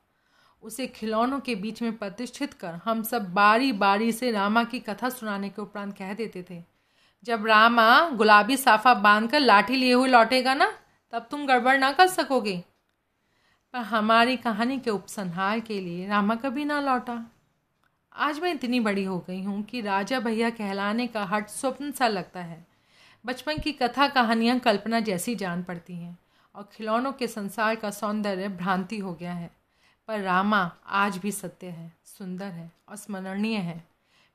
उसे 0.64 0.88
खिलौनों 0.88 1.40
के 1.40 1.56
बीच 1.56 1.82
में 1.82 1.98
प्रतिष्ठित 1.98 2.54
कर 2.54 2.80
हम 2.86 3.04
सब 3.04 3.32
बारी 3.34 3.72
बारी 3.74 4.12
से 4.12 4.32
रामा 4.32 4.64
की 4.64 4.80
कथा 4.80 5.10
सुनाने 5.10 5.50
के 5.50 5.62
उपरांत 5.62 5.96
कह 5.98 6.14
देते 6.14 6.46
थे, 6.50 6.62
जब 7.24 7.46
रामा 7.48 8.10
गुलाबी 8.10 8.58
साफा 8.58 8.94
बांधकर 8.96 9.40
लाठी 9.40 9.76
लिए 9.76 9.94
हुए 9.94 10.10
लौटेगा 10.10 10.54
ना, 10.54 10.72
तब 11.14 11.28
तुम 11.32 11.46
गड़बड़ 11.48 11.78
ना 11.78 11.92
कर 11.92 12.08
सकोगे। 12.08 12.58
पर 13.74 13.80
हमारी 13.80 14.36
कहानी 14.38 14.80
के 14.80 14.90
उपसंहार 14.92 15.60
के 15.60 15.80
लिए 15.80 16.08
रामा 16.08 16.36
कभी 16.36 16.66
ना 16.66 16.80
लौटा। 16.82 17.20
आज 18.16 18.40
मैं 18.40 18.54
इतनी 18.54 18.80
बड़ी 18.80 19.04
हो 19.04 19.18
गई 19.20 19.42
हूँ 19.44 19.62
कि 19.64 19.82
राजा 19.82 20.20
भैया 20.20 20.50
कहलाने 20.50 21.08
का 21.08 21.24
हट 21.26 21.48
स्वप्न 21.50 21.92
सा 21.92 22.08
लगता 22.08 22.40
है। 22.40 22.66
बचपन 23.26 23.58
की 23.58 23.72
कथा 23.72 24.08
कहानियाँ 24.08 24.60
कल्पना 24.60 25.00
जैसी 25.00 25.36
जान 25.36 25.64
पड़ती 25.64 25.94
हैं, 25.94 26.18
और 26.56 26.70
खिलौनों 26.74 27.14
के 27.14 27.28
संसार 27.28 27.76
का 27.76 27.92
सौंदर्य 27.92 28.48
भ्रांति 28.48 28.98
हो 28.98 29.14
गया 29.14 29.34
है। 29.34 29.52
पर 30.08 30.20
रामा 30.20 30.72
आज 30.88 31.18
भी 31.18 31.32
सत्य 31.32 31.68
है, 31.68 31.94
सुंदर 32.04 32.46
है, 32.46 32.72
और 32.90 32.96
स्मरणीय 32.96 33.58
है। 33.58 33.88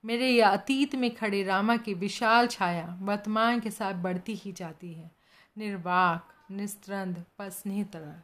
मेरे 0.05 0.31
यह 0.31 0.49
अतीत 0.49 0.94
में 0.94 1.14
खड़े 1.14 1.42
रामा 1.42 1.77
की 1.77 1.94
विशाल 1.94 2.47
छाया 2.47 2.99
वर्तमान 3.01 3.61
के 3.61 3.70
साथ 3.70 3.94
बढ़ती 3.94 4.35
ही 4.35 4.53
जाती 4.53 4.92
है। 4.94 5.11
निर्वाक, 5.59 6.29
निस्त्रंद, 6.51 7.25
पर 7.38 7.51
स्नेह 7.51 7.85
तरह 7.85 8.23